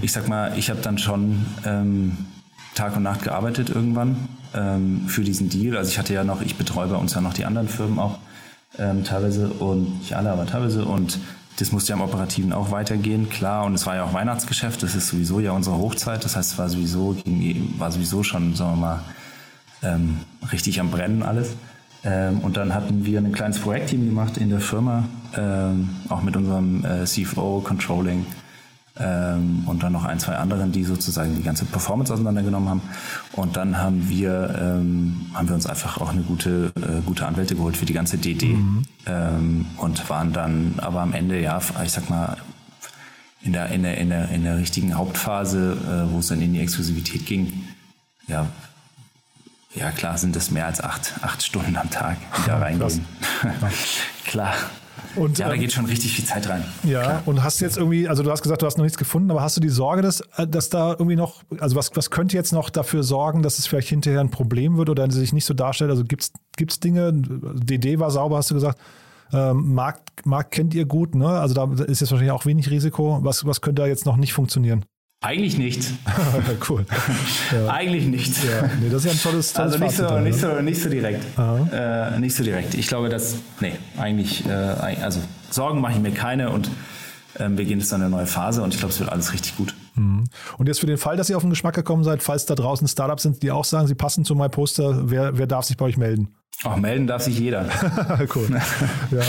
ich 0.00 0.12
sag 0.12 0.28
mal, 0.28 0.56
ich 0.56 0.70
habe 0.70 0.80
dann 0.80 0.96
schon 0.96 1.44
ähm, 1.66 2.16
Tag 2.76 2.96
und 2.96 3.02
Nacht 3.02 3.24
gearbeitet 3.24 3.68
irgendwann 3.68 4.28
ähm, 4.54 5.08
für 5.08 5.22
diesen 5.22 5.50
Deal. 5.50 5.76
Also 5.76 5.90
ich 5.90 5.98
hatte 5.98 6.14
ja 6.14 6.22
noch, 6.22 6.40
ich 6.40 6.54
betreue 6.54 6.86
bei 6.86 6.96
uns 6.96 7.14
ja 7.14 7.20
noch 7.20 7.34
die 7.34 7.44
anderen 7.44 7.68
Firmen 7.68 7.98
auch 7.98 8.20
ähm, 8.78 9.04
teilweise 9.04 9.48
und 9.48 9.98
nicht 10.00 10.14
alle, 10.14 10.30
aber 10.30 10.46
teilweise 10.46 10.84
und 10.84 11.18
das 11.58 11.70
musste 11.70 11.90
ja 11.90 11.96
im 11.96 12.02
Operativen 12.02 12.52
auch 12.52 12.70
weitergehen, 12.70 13.28
klar. 13.28 13.64
Und 13.64 13.74
es 13.74 13.86
war 13.86 13.94
ja 13.94 14.04
auch 14.04 14.14
Weihnachtsgeschäft, 14.14 14.82
das 14.82 14.94
ist 14.94 15.08
sowieso 15.08 15.38
ja 15.38 15.52
unsere 15.52 15.76
Hochzeit. 15.76 16.24
Das 16.24 16.34
heißt, 16.34 16.52
es 16.52 16.58
war 16.58 16.68
sowieso, 16.68 17.16
war 17.78 17.92
sowieso 17.92 18.22
schon, 18.22 18.54
sagen 18.54 18.72
wir 18.72 18.76
mal, 18.76 19.00
ähm, 19.82 20.20
richtig 20.50 20.80
am 20.80 20.90
Brennen 20.90 21.22
alles. 21.22 21.54
Ähm, 22.04 22.40
und 22.40 22.56
dann 22.56 22.74
hatten 22.74 23.04
wir 23.04 23.18
ein 23.18 23.32
kleines 23.32 23.58
Projektteam 23.58 24.06
gemacht 24.06 24.38
in 24.38 24.50
der 24.50 24.60
Firma, 24.60 25.04
ähm, 25.36 25.90
auch 26.08 26.22
mit 26.22 26.36
unserem 26.36 26.84
äh, 26.84 27.04
CFO, 27.04 27.60
Controlling, 27.60 28.26
ähm, 28.98 29.64
und 29.66 29.82
dann 29.82 29.92
noch 29.92 30.04
ein, 30.04 30.18
zwei 30.18 30.36
anderen, 30.36 30.70
die 30.70 30.84
sozusagen 30.84 31.34
die 31.36 31.42
ganze 31.42 31.64
Performance 31.64 32.12
auseinandergenommen 32.12 32.68
haben. 32.68 32.82
Und 33.32 33.56
dann 33.56 33.78
haben 33.78 34.08
wir, 34.08 34.54
ähm, 34.60 35.30
haben 35.32 35.48
wir 35.48 35.54
uns 35.54 35.66
einfach 35.66 35.98
auch 35.98 36.10
eine 36.10 36.22
gute, 36.22 36.72
äh, 36.76 37.00
gute 37.04 37.26
Anwälte 37.26 37.54
geholt 37.54 37.76
für 37.76 37.86
die 37.86 37.94
ganze 37.94 38.18
DD 38.18 38.48
mhm. 38.48 38.82
ähm, 39.06 39.66
und 39.78 40.08
waren 40.10 40.32
dann 40.32 40.74
aber 40.78 41.00
am 41.00 41.14
Ende, 41.14 41.40
ja, 41.40 41.60
ich 41.82 41.92
sag 41.92 42.10
mal, 42.10 42.36
in 43.42 43.52
der, 43.52 43.68
in 43.70 43.82
der, 43.82 43.98
in 43.98 44.10
der, 44.10 44.28
in 44.28 44.44
der 44.44 44.58
richtigen 44.58 44.94
Hauptphase, 44.94 45.76
äh, 46.08 46.12
wo 46.12 46.18
es 46.18 46.28
dann 46.28 46.42
in 46.42 46.52
die 46.52 46.60
Exklusivität 46.60 47.26
ging, 47.26 47.64
ja, 48.28 48.46
ja 49.74 49.90
klar 49.90 50.18
sind 50.18 50.36
das 50.36 50.50
mehr 50.50 50.66
als 50.66 50.82
acht, 50.82 51.14
acht 51.22 51.42
Stunden 51.42 51.76
am 51.76 51.90
Tag, 51.90 52.18
die 52.38 52.46
da 52.46 52.58
reingehen. 52.58 53.04
klar. 54.26 54.54
Und, 55.16 55.38
ja, 55.38 55.48
da 55.48 55.54
ähm, 55.54 55.60
geht 55.60 55.72
schon 55.72 55.84
richtig 55.84 56.14
viel 56.14 56.24
Zeit 56.24 56.48
rein. 56.48 56.64
Ja, 56.84 57.02
Klar. 57.02 57.22
und 57.26 57.42
hast 57.42 57.60
jetzt 57.60 57.76
irgendwie, 57.76 58.08
also 58.08 58.22
du 58.22 58.30
hast 58.30 58.42
gesagt, 58.42 58.62
du 58.62 58.66
hast 58.66 58.78
noch 58.78 58.84
nichts 58.84 58.98
gefunden, 58.98 59.30
aber 59.30 59.42
hast 59.42 59.56
du 59.56 59.60
die 59.60 59.68
Sorge, 59.68 60.02
dass, 60.02 60.20
äh, 60.36 60.46
dass 60.46 60.70
da 60.70 60.92
irgendwie 60.92 61.16
noch, 61.16 61.42
also 61.58 61.76
was, 61.76 61.94
was 61.94 62.10
könnte 62.10 62.36
jetzt 62.36 62.52
noch 62.52 62.70
dafür 62.70 63.02
sorgen, 63.02 63.42
dass 63.42 63.58
es 63.58 63.66
vielleicht 63.66 63.88
hinterher 63.88 64.20
ein 64.20 64.30
Problem 64.30 64.76
wird 64.76 64.88
oder 64.88 65.10
sich 65.10 65.32
nicht 65.32 65.44
so 65.44 65.54
darstellt? 65.54 65.90
Also 65.90 66.04
gibt 66.04 66.22
es 66.22 66.80
Dinge, 66.80 67.12
DD 67.12 67.98
war 67.98 68.10
sauber, 68.10 68.38
hast 68.38 68.50
du 68.50 68.54
gesagt, 68.54 68.78
ähm, 69.32 69.74
Markt, 69.74 70.26
Markt 70.26 70.50
kennt 70.50 70.74
ihr 70.74 70.84
gut, 70.84 71.14
ne? 71.14 71.28
Also 71.28 71.54
da 71.54 71.64
ist 71.84 72.00
jetzt 72.00 72.10
wahrscheinlich 72.10 72.32
auch 72.32 72.44
wenig 72.44 72.70
Risiko. 72.70 73.20
Was, 73.22 73.46
was 73.46 73.60
könnte 73.60 73.82
da 73.82 73.88
jetzt 73.88 74.04
noch 74.04 74.16
nicht 74.16 74.32
funktionieren? 74.32 74.84
Eigentlich 75.22 75.56
nicht. 75.56 75.90
cool. 76.68 76.84
Ja. 77.52 77.68
Eigentlich 77.68 78.06
nicht. 78.06 78.44
Ja. 78.44 78.68
Nee, 78.80 78.88
das 78.90 79.04
ist 79.04 79.06
ja 79.06 79.10
ein 79.12 79.18
tolles, 79.18 79.52
tolles 79.52 79.72
Also 79.74 79.84
nicht 79.84 79.96
so, 79.96 80.02
dann, 80.04 80.24
nicht, 80.24 80.38
so, 80.38 80.60
nicht 80.62 80.80
so 80.80 80.88
direkt. 80.88 81.22
Äh, 81.38 82.18
nicht 82.18 82.34
so 82.34 82.42
direkt. 82.42 82.74
Ich 82.74 82.86
glaube, 82.86 83.08
dass, 83.10 83.36
nee, 83.60 83.74
eigentlich, 83.98 84.46
äh, 84.46 84.50
also 84.50 85.20
Sorgen 85.50 85.80
mache 85.80 85.92
ich 85.92 85.98
mir 85.98 86.12
keine 86.12 86.50
und 86.50 86.70
ähm, 87.38 87.58
wir 87.58 87.64
gehen 87.64 87.78
jetzt 87.78 87.92
in 87.92 88.00
eine 88.00 88.10
neue 88.10 88.26
Phase 88.26 88.62
und 88.62 88.72
ich 88.72 88.80
glaube, 88.80 88.92
es 88.92 89.00
wird 89.00 89.10
alles 89.10 89.32
richtig 89.32 89.56
gut. 89.56 89.74
Mhm. 89.94 90.24
Und 90.56 90.66
jetzt 90.66 90.80
für 90.80 90.86
den 90.86 90.98
Fall, 90.98 91.16
dass 91.16 91.28
ihr 91.28 91.36
auf 91.36 91.42
den 91.42 91.50
Geschmack 91.50 91.74
gekommen 91.74 92.04
seid, 92.04 92.22
falls 92.22 92.46
da 92.46 92.54
draußen 92.54 92.88
Startups 92.88 93.22
sind, 93.22 93.42
die 93.42 93.50
auch 93.50 93.64
sagen, 93.64 93.86
sie 93.86 93.94
passen 93.94 94.24
zu 94.24 94.34
MyPoster, 94.34 95.10
wer, 95.10 95.36
wer 95.36 95.46
darf 95.46 95.64
sich 95.66 95.76
bei 95.76 95.84
euch 95.84 95.96
melden? 95.96 96.34
Ach, 96.64 96.76
melden 96.76 97.06
darf 97.06 97.22
sich 97.22 97.38
jeder. 97.38 97.66
cool. 98.34 98.48
Ja. 99.10 99.20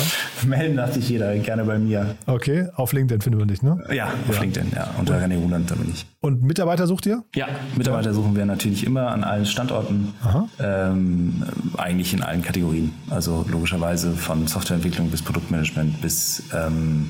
melden 0.46 0.78
darf 0.78 0.94
sich 0.94 1.10
jeder, 1.10 1.36
gerne 1.40 1.66
bei 1.66 1.78
mir. 1.78 2.16
Okay, 2.26 2.68
auf 2.76 2.94
LinkedIn 2.94 3.22
finden 3.22 3.40
wir 3.40 3.46
dich, 3.46 3.62
ne? 3.62 3.84
Ja, 3.92 4.08
auf 4.30 4.36
ja. 4.36 4.42
LinkedIn, 4.42 4.72
ja. 4.74 4.90
Unter 4.98 5.20
René 5.20 5.38
Ruland, 5.38 5.70
da 5.70 5.76
bin 5.76 5.90
ich. 5.90 6.06
Und 6.22 6.44
Mitarbeiter 6.44 6.88
sucht 6.88 7.06
ihr? 7.06 7.24
Ja, 7.36 7.48
Mitarbeiter 7.76 8.10
ja. 8.10 8.14
suchen 8.14 8.36
wir 8.36 8.46
natürlich 8.46 8.86
immer 8.86 9.10
an 9.10 9.24
allen 9.24 9.46
Standorten. 9.46 10.14
Ähm, 10.60 11.44
eigentlich 11.78 12.14
in 12.14 12.24
allen 12.24 12.42
Kategorien. 12.42 12.94
Also 13.10 13.46
logischerweise 13.50 14.14
von 14.14 14.48
Softwareentwicklung 14.48 15.10
bis 15.10 15.22
Produktmanagement 15.22 16.02
bis, 16.02 16.44
ähm, 16.54 17.10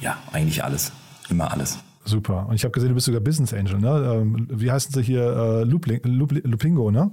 ja, 0.00 0.16
eigentlich 0.32 0.64
alles. 0.64 0.92
Immer 1.28 1.52
alles. 1.52 1.78
Super. 2.04 2.46
Und 2.48 2.54
ich 2.54 2.64
habe 2.64 2.72
gesehen, 2.72 2.90
du 2.90 2.94
bist 2.94 3.06
sogar 3.06 3.20
Business 3.20 3.52
Angel, 3.54 3.78
ne? 3.78 4.20
Ähm, 4.20 4.46
wie 4.50 4.70
heißen 4.70 4.92
sie 4.92 5.02
hier? 5.02 5.22
Äh, 5.24 5.64
Loopling, 5.64 6.00
Loop, 6.04 6.32
Loopingo, 6.32 6.90
ne? 6.90 7.10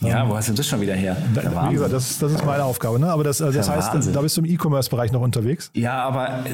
Ja, 0.00 0.28
wo 0.28 0.36
hast 0.36 0.48
du 0.48 0.52
das 0.52 0.66
schon 0.66 0.80
wieder 0.80 0.94
her? 0.94 1.16
Da, 1.34 1.68
wie 1.68 1.74
gesagt, 1.74 1.92
das, 1.92 2.18
das 2.18 2.32
ist 2.32 2.44
meine 2.44 2.64
Aufgabe. 2.64 2.98
Ne? 2.98 3.10
Aber 3.10 3.24
das, 3.24 3.38
das, 3.38 3.54
das 3.54 3.68
heißt, 3.68 3.94
Wahnsinn. 3.94 4.12
da 4.12 4.20
bist 4.20 4.36
du 4.36 4.42
im 4.42 4.46
E-Commerce-Bereich 4.46 5.10
noch 5.10 5.22
unterwegs? 5.22 5.70
Ja, 5.74 6.02
aber 6.04 6.44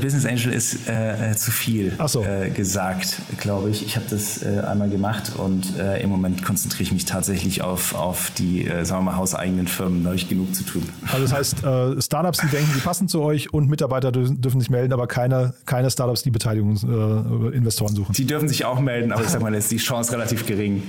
Business 0.00 0.26
Angel 0.26 0.52
ist 0.52 0.88
äh, 0.88 1.32
äh, 1.32 1.36
zu 1.36 1.50
viel 1.50 1.92
so. 2.06 2.22
äh, 2.22 2.50
gesagt, 2.50 3.16
glaube 3.38 3.70
ich. 3.70 3.84
Ich 3.84 3.96
habe 3.96 4.06
das 4.08 4.42
äh, 4.42 4.60
einmal 4.60 4.88
gemacht 4.88 5.32
und 5.36 5.78
äh, 5.78 6.02
im 6.02 6.10
Moment 6.10 6.44
konzentriere 6.44 6.84
ich 6.84 6.92
mich 6.92 7.04
tatsächlich 7.04 7.62
auf, 7.62 7.94
auf 7.94 8.30
die, 8.38 8.66
äh, 8.66 8.84
sagen 8.84 9.04
wir 9.04 9.12
mal, 9.12 9.16
hauseigenen 9.16 9.66
Firmen. 9.66 10.02
Da 10.02 10.08
habe 10.08 10.16
ich 10.16 10.28
genug 10.28 10.54
zu 10.54 10.64
tun. 10.64 10.82
Also 11.12 11.22
das 11.22 11.32
heißt, 11.32 11.56
Startups, 12.04 12.38
die 12.38 12.48
denken, 12.48 12.70
die 12.74 12.80
passen 12.80 13.08
zu 13.08 13.22
euch 13.22 13.52
und 13.52 13.68
Mitarbeiter 13.68 14.12
dürfen 14.12 14.60
sich 14.60 14.70
melden, 14.70 14.92
aber 14.92 15.06
keine, 15.06 15.54
keine 15.64 15.90
Startups, 15.90 16.22
die 16.22 16.30
Beteiligungsinvestoren 16.30 17.94
suchen. 17.94 18.12
Die 18.12 18.26
dürfen 18.26 18.48
sich 18.48 18.64
auch 18.64 18.80
melden, 18.80 19.12
aber 19.12 19.22
ich 19.22 19.28
sage 19.28 19.42
mal, 19.42 19.54
ist 19.54 19.70
die 19.70 19.76
Chance 19.76 20.12
relativ 20.12 20.46
gering. 20.46 20.82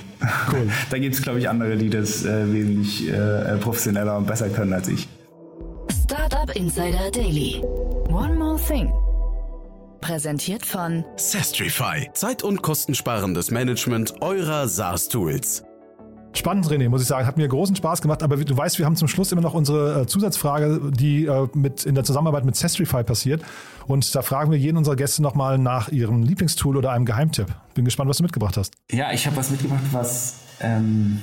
Cool. 0.52 0.70
da 0.90 0.98
gibt 0.98 1.16
es, 1.16 1.22
glaube 1.22 1.40
ich, 1.40 1.50
andere, 1.50 1.78
die 1.78 1.90
das 1.90 2.24
wesentlich 2.24 3.12
professioneller 3.62 4.18
und 4.18 4.28
besser 4.28 4.50
können 4.50 4.74
als 4.74 4.88
ich. 4.88 5.08
Startup 6.04 6.56
Insider 6.56 7.12
Daily. 7.12 7.62
One 8.10 8.36
more 8.36 8.58
thing. 8.58 8.92
Präsentiert 10.00 10.66
von 10.66 11.04
Sestrify. 11.18 12.10
Zeit- 12.14 12.42
und 12.42 12.62
kostensparendes 12.62 13.52
Management 13.52 14.22
eurer 14.22 14.68
SaaS-Tools. 14.68 15.64
Spannend, 16.34 16.68
René, 16.68 16.88
muss 16.88 17.02
ich 17.02 17.08
sagen. 17.08 17.28
Hat 17.28 17.38
mir 17.38 17.48
großen 17.48 17.76
Spaß 17.76 18.02
gemacht. 18.02 18.24
Aber 18.24 18.38
du 18.38 18.56
weißt, 18.56 18.80
wir 18.80 18.86
haben 18.86 18.96
zum 18.96 19.08
Schluss 19.08 19.32
immer 19.32 19.42
noch 19.42 19.54
unsere 19.54 20.02
äh, 20.02 20.06
Zusatzfrage, 20.06 20.92
die 20.92 21.26
äh, 21.26 21.48
mit, 21.54 21.86
in 21.86 21.96
der 21.96 22.04
Zusammenarbeit 22.06 22.46
mit 22.46 22.56
Sestrify 22.56 23.04
passiert. 23.04 23.42
Und 23.88 24.16
da 24.16 24.22
fragen 24.22 24.52
wir 24.52 24.58
jeden 24.58 24.78
unserer 24.78 24.96
Gäste 24.96 25.22
nochmal 25.22 25.58
nach 25.58 25.90
ihrem 25.90 26.24
Lieblingstool 26.24 26.78
oder 26.78 26.92
einem 26.92 27.06
Geheimtipp. 27.06 27.48
Bin 27.74 27.86
gespannt, 27.86 28.10
was 28.10 28.18
du 28.18 28.24
mitgebracht 28.24 28.56
hast. 28.56 28.74
Ja, 28.92 29.12
ich 29.12 29.26
habe 29.26 29.36
was 29.36 29.50
mitgebracht, 29.50 29.84
was 29.92 30.36
ähm, 30.62 31.22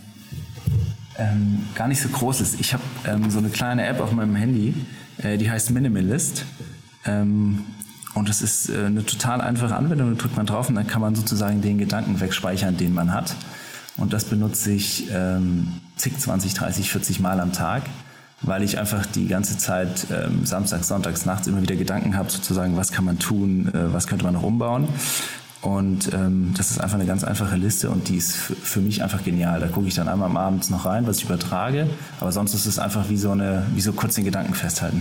ähm, 1.16 1.64
gar 1.74 1.88
nicht 1.88 2.02
so 2.02 2.08
groß 2.08 2.40
ist. 2.40 2.60
Ich 2.60 2.74
habe 2.74 2.82
ähm, 3.06 3.30
so 3.30 3.38
eine 3.38 3.48
kleine 3.48 3.86
App 3.86 4.00
auf 4.00 4.12
meinem 4.12 4.34
Handy, 4.34 4.74
äh, 5.22 5.38
die 5.38 5.50
heißt 5.50 5.70
Minimalist. 5.70 6.44
Ähm, 7.06 7.64
und 8.14 8.28
das 8.28 8.42
ist 8.42 8.70
äh, 8.70 8.86
eine 8.86 9.04
total 9.04 9.40
einfache 9.40 9.74
Anwendung. 9.74 10.14
Da 10.14 10.22
drückt 10.22 10.36
man 10.36 10.46
drauf 10.46 10.68
und 10.68 10.76
dann 10.76 10.86
kann 10.86 11.00
man 11.00 11.14
sozusagen 11.14 11.62
den 11.62 11.78
Gedanken 11.78 12.20
wegspeichern, 12.20 12.76
den 12.76 12.94
man 12.94 13.12
hat. 13.12 13.34
Und 13.96 14.12
das 14.12 14.24
benutze 14.24 14.72
ich 14.72 15.08
ähm, 15.12 15.68
zig, 15.96 16.18
20, 16.18 16.54
30, 16.54 16.90
40 16.90 17.20
Mal 17.20 17.40
am 17.40 17.52
Tag, 17.52 17.82
weil 18.42 18.62
ich 18.62 18.78
einfach 18.78 19.06
die 19.06 19.28
ganze 19.28 19.56
Zeit 19.58 20.06
ähm, 20.10 20.44
samstags, 20.44 20.88
sonntags, 20.88 21.26
nachts 21.26 21.46
immer 21.46 21.62
wieder 21.62 21.76
Gedanken 21.76 22.16
habe, 22.16 22.30
sozusagen, 22.30 22.76
was 22.76 22.92
kann 22.92 23.04
man 23.04 23.18
tun, 23.18 23.68
äh, 23.68 23.92
was 23.92 24.06
könnte 24.06 24.24
man 24.24 24.34
noch 24.34 24.42
umbauen. 24.42 24.88
Und 25.62 26.12
ähm, 26.12 26.52
das 26.56 26.70
ist 26.70 26.78
einfach 26.78 26.96
eine 26.96 27.06
ganz 27.06 27.24
einfache 27.24 27.56
Liste 27.56 27.88
und 27.88 28.08
die 28.08 28.16
ist 28.16 28.34
für 28.34 28.80
mich 28.80 29.02
einfach 29.02 29.24
genial. 29.24 29.60
Da 29.60 29.68
gucke 29.68 29.86
ich 29.86 29.94
dann 29.94 30.08
einmal 30.08 30.28
am 30.28 30.36
Abend 30.36 30.68
noch 30.70 30.84
rein, 30.84 31.06
was 31.06 31.18
ich 31.18 31.24
übertrage. 31.24 31.88
Aber 32.20 32.32
sonst 32.32 32.52
ist 32.52 32.66
es 32.66 32.78
einfach 32.78 33.08
wie 33.08 33.16
so 33.16 33.30
eine, 33.30 33.64
wie 33.74 33.80
so 33.80 33.94
kurz 33.94 34.14
den 34.14 34.24
Gedanken 34.24 34.52
festhalten. 34.52 35.00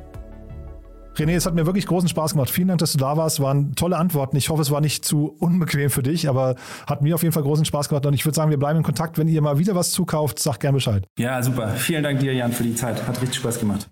René, 1.15 1.35
es 1.35 1.45
hat 1.45 1.55
mir 1.55 1.65
wirklich 1.65 1.85
großen 1.85 2.07
Spaß 2.07 2.33
gemacht. 2.33 2.49
Vielen 2.49 2.69
Dank, 2.69 2.79
dass 2.79 2.93
du 2.93 2.97
da 2.97 3.17
warst. 3.17 3.39
Waren 3.41 3.75
tolle 3.75 3.97
Antworten. 3.97 4.37
Ich 4.37 4.49
hoffe, 4.49 4.61
es 4.61 4.71
war 4.71 4.81
nicht 4.81 5.03
zu 5.03 5.35
unbequem 5.39 5.89
für 5.89 6.03
dich, 6.03 6.29
aber 6.29 6.55
hat 6.87 7.01
mir 7.01 7.15
auf 7.15 7.23
jeden 7.23 7.33
Fall 7.33 7.43
großen 7.43 7.65
Spaß 7.65 7.89
gemacht. 7.89 8.05
Und 8.05 8.13
ich 8.13 8.25
würde 8.25 8.35
sagen, 8.35 8.49
wir 8.49 8.59
bleiben 8.59 8.77
in 8.77 8.83
Kontakt. 8.83 9.17
Wenn 9.17 9.27
ihr 9.27 9.41
mal 9.41 9.57
wieder 9.57 9.75
was 9.75 9.91
zukauft, 9.91 10.39
sagt 10.39 10.61
gerne 10.61 10.75
Bescheid. 10.75 11.05
Ja, 11.17 11.41
super. 11.43 11.69
Vielen 11.69 12.03
Dank 12.03 12.19
dir, 12.19 12.33
Jan, 12.33 12.51
für 12.51 12.63
die 12.63 12.75
Zeit. 12.75 13.07
Hat 13.07 13.21
richtig 13.21 13.35
Spaß 13.39 13.59
gemacht. 13.59 13.89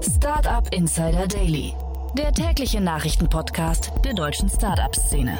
Startup 0.00 0.66
Insider 0.72 1.26
Daily, 1.26 1.74
der 2.16 2.32
tägliche 2.32 2.80
Nachrichtenpodcast 2.80 3.92
der 4.04 4.14
deutschen 4.14 4.48
Startup-Szene. 4.48 5.38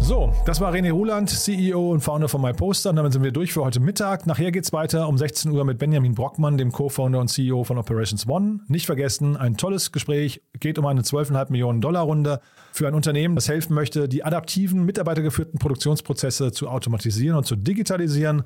So, 0.00 0.32
das 0.44 0.60
war 0.60 0.72
René 0.72 0.90
Ruland, 0.90 1.30
CEO 1.30 1.92
und 1.92 2.00
Founder 2.00 2.28
von 2.28 2.40
MyPoster. 2.42 2.90
Und 2.90 2.96
damit 2.96 3.12
sind 3.12 3.22
wir 3.22 3.30
durch 3.30 3.52
für 3.52 3.62
heute 3.62 3.78
Mittag. 3.78 4.26
Nachher 4.26 4.50
geht 4.50 4.64
es 4.64 4.72
weiter 4.72 5.06
um 5.06 5.16
16 5.16 5.52
Uhr 5.52 5.64
mit 5.64 5.78
Benjamin 5.78 6.14
Brockmann, 6.14 6.58
dem 6.58 6.72
Co-Founder 6.72 7.20
und 7.20 7.28
CEO 7.28 7.62
von 7.62 7.78
Operations 7.78 8.26
One. 8.26 8.60
Nicht 8.66 8.86
vergessen, 8.86 9.36
ein 9.36 9.56
tolles 9.56 9.92
Gespräch. 9.92 10.42
Geht 10.58 10.78
um 10.78 10.86
eine 10.86 11.02
12,5 11.02 11.52
Millionen 11.52 11.80
Dollar 11.80 12.02
Runde 12.02 12.40
für 12.72 12.88
ein 12.88 12.94
Unternehmen, 12.94 13.34
das 13.36 13.48
helfen 13.48 13.74
möchte, 13.74 14.08
die 14.08 14.24
adaptiven, 14.24 14.84
mitarbeitergeführten 14.84 15.58
Produktionsprozesse 15.58 16.50
zu 16.50 16.68
automatisieren 16.68 17.36
und 17.36 17.44
zu 17.44 17.54
digitalisieren. 17.54 18.44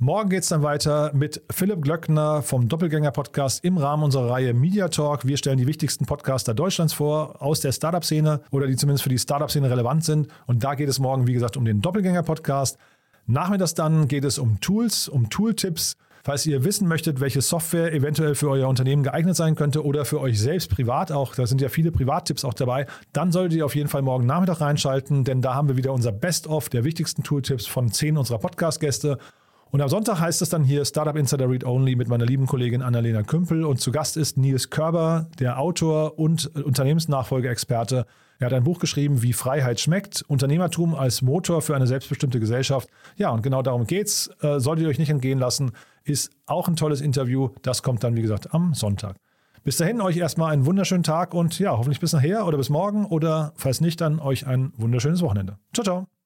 Morgen 0.00 0.30
geht 0.30 0.44
es 0.44 0.48
dann 0.48 0.62
weiter 0.62 1.10
mit 1.12 1.42
Philipp 1.50 1.82
Glöckner 1.82 2.40
vom 2.42 2.68
Doppelgänger-Podcast 2.68 3.64
im 3.64 3.78
Rahmen 3.78 4.04
unserer 4.04 4.30
Reihe 4.30 4.54
Media 4.54 4.86
Talk. 4.86 5.26
Wir 5.26 5.36
stellen 5.36 5.58
die 5.58 5.66
wichtigsten 5.66 6.06
Podcaster 6.06 6.54
Deutschlands 6.54 6.92
vor, 6.92 7.42
aus 7.42 7.58
der 7.62 7.72
Startup-Szene 7.72 8.42
oder 8.52 8.68
die 8.68 8.76
zumindest 8.76 9.02
für 9.02 9.08
die 9.08 9.18
Startup-Szene 9.18 9.68
relevant 9.68 10.04
sind. 10.04 10.28
Und 10.46 10.62
da 10.62 10.76
geht 10.76 10.88
es 10.88 11.00
morgen, 11.00 11.26
wie 11.26 11.32
gesagt, 11.32 11.56
um 11.56 11.64
den 11.64 11.80
Doppelgänger-Podcast. 11.80 12.78
Nachmittags 13.26 13.74
dann 13.74 14.06
geht 14.06 14.24
es 14.24 14.38
um 14.38 14.60
Tools, 14.60 15.08
um 15.08 15.30
Tooltips. 15.30 15.96
Falls 16.22 16.46
ihr 16.46 16.62
wissen 16.62 16.86
möchtet, 16.86 17.18
welche 17.18 17.42
Software 17.42 17.92
eventuell 17.92 18.36
für 18.36 18.50
euer 18.50 18.68
Unternehmen 18.68 19.02
geeignet 19.02 19.34
sein 19.34 19.56
könnte 19.56 19.84
oder 19.84 20.04
für 20.04 20.20
euch 20.20 20.38
selbst 20.38 20.70
privat 20.70 21.10
auch, 21.10 21.34
da 21.34 21.44
sind 21.44 21.60
ja 21.60 21.68
viele 21.68 21.90
Privattipps 21.90 22.44
auch 22.44 22.54
dabei, 22.54 22.86
dann 23.12 23.32
solltet 23.32 23.58
ihr 23.58 23.64
auf 23.64 23.74
jeden 23.74 23.88
Fall 23.88 24.02
morgen 24.02 24.26
Nachmittag 24.26 24.60
reinschalten, 24.60 25.24
denn 25.24 25.42
da 25.42 25.54
haben 25.54 25.68
wir 25.68 25.76
wieder 25.76 25.92
unser 25.92 26.12
Best-of 26.12 26.68
der 26.68 26.84
wichtigsten 26.84 27.24
Tooltips 27.24 27.66
von 27.66 27.90
zehn 27.90 28.16
unserer 28.16 28.38
Podcast-Gäste. 28.38 29.18
Und 29.70 29.82
am 29.82 29.88
Sonntag 29.88 30.20
heißt 30.20 30.40
es 30.40 30.48
dann 30.48 30.64
hier 30.64 30.84
Startup 30.84 31.14
Insider 31.14 31.48
Read 31.48 31.64
Only 31.64 31.94
mit 31.94 32.08
meiner 32.08 32.24
lieben 32.24 32.46
Kollegin 32.46 32.80
Annalena 32.80 33.22
Kümpel 33.22 33.64
und 33.64 33.80
zu 33.80 33.92
Gast 33.92 34.16
ist 34.16 34.38
Nils 34.38 34.70
Körber, 34.70 35.28
der 35.38 35.60
Autor 35.60 36.18
und 36.18 36.46
Unternehmensnachfolgeexperte. 36.56 38.06
Er 38.38 38.46
hat 38.46 38.52
ein 38.52 38.64
Buch 38.64 38.78
geschrieben, 38.78 39.22
wie 39.22 39.32
Freiheit 39.32 39.80
schmeckt, 39.80 40.24
Unternehmertum 40.28 40.94
als 40.94 41.22
Motor 41.22 41.60
für 41.60 41.74
eine 41.74 41.86
selbstbestimmte 41.86 42.40
Gesellschaft. 42.40 42.88
Ja, 43.16 43.30
und 43.30 43.42
genau 43.42 43.62
darum 43.62 43.86
geht's. 43.86 44.30
Äh, 44.40 44.60
solltet 44.60 44.84
ihr 44.84 44.88
euch 44.88 44.98
nicht 44.98 45.10
entgehen 45.10 45.38
lassen, 45.38 45.72
ist 46.04 46.30
auch 46.46 46.68
ein 46.68 46.76
tolles 46.76 47.00
Interview. 47.00 47.50
Das 47.62 47.82
kommt 47.82 48.04
dann, 48.04 48.16
wie 48.16 48.22
gesagt, 48.22 48.54
am 48.54 48.74
Sonntag. 48.74 49.16
Bis 49.64 49.76
dahin 49.76 50.00
euch 50.00 50.16
erstmal 50.16 50.52
einen 50.52 50.64
wunderschönen 50.64 51.02
Tag 51.02 51.34
und 51.34 51.58
ja, 51.58 51.76
hoffentlich 51.76 52.00
bis 52.00 52.12
nachher 52.12 52.46
oder 52.46 52.56
bis 52.56 52.70
morgen 52.70 53.04
oder 53.04 53.52
falls 53.56 53.80
nicht, 53.80 54.00
dann 54.00 54.20
euch 54.20 54.46
ein 54.46 54.72
wunderschönes 54.76 55.20
Wochenende. 55.20 55.58
Ciao, 55.74 55.84
ciao. 55.84 56.17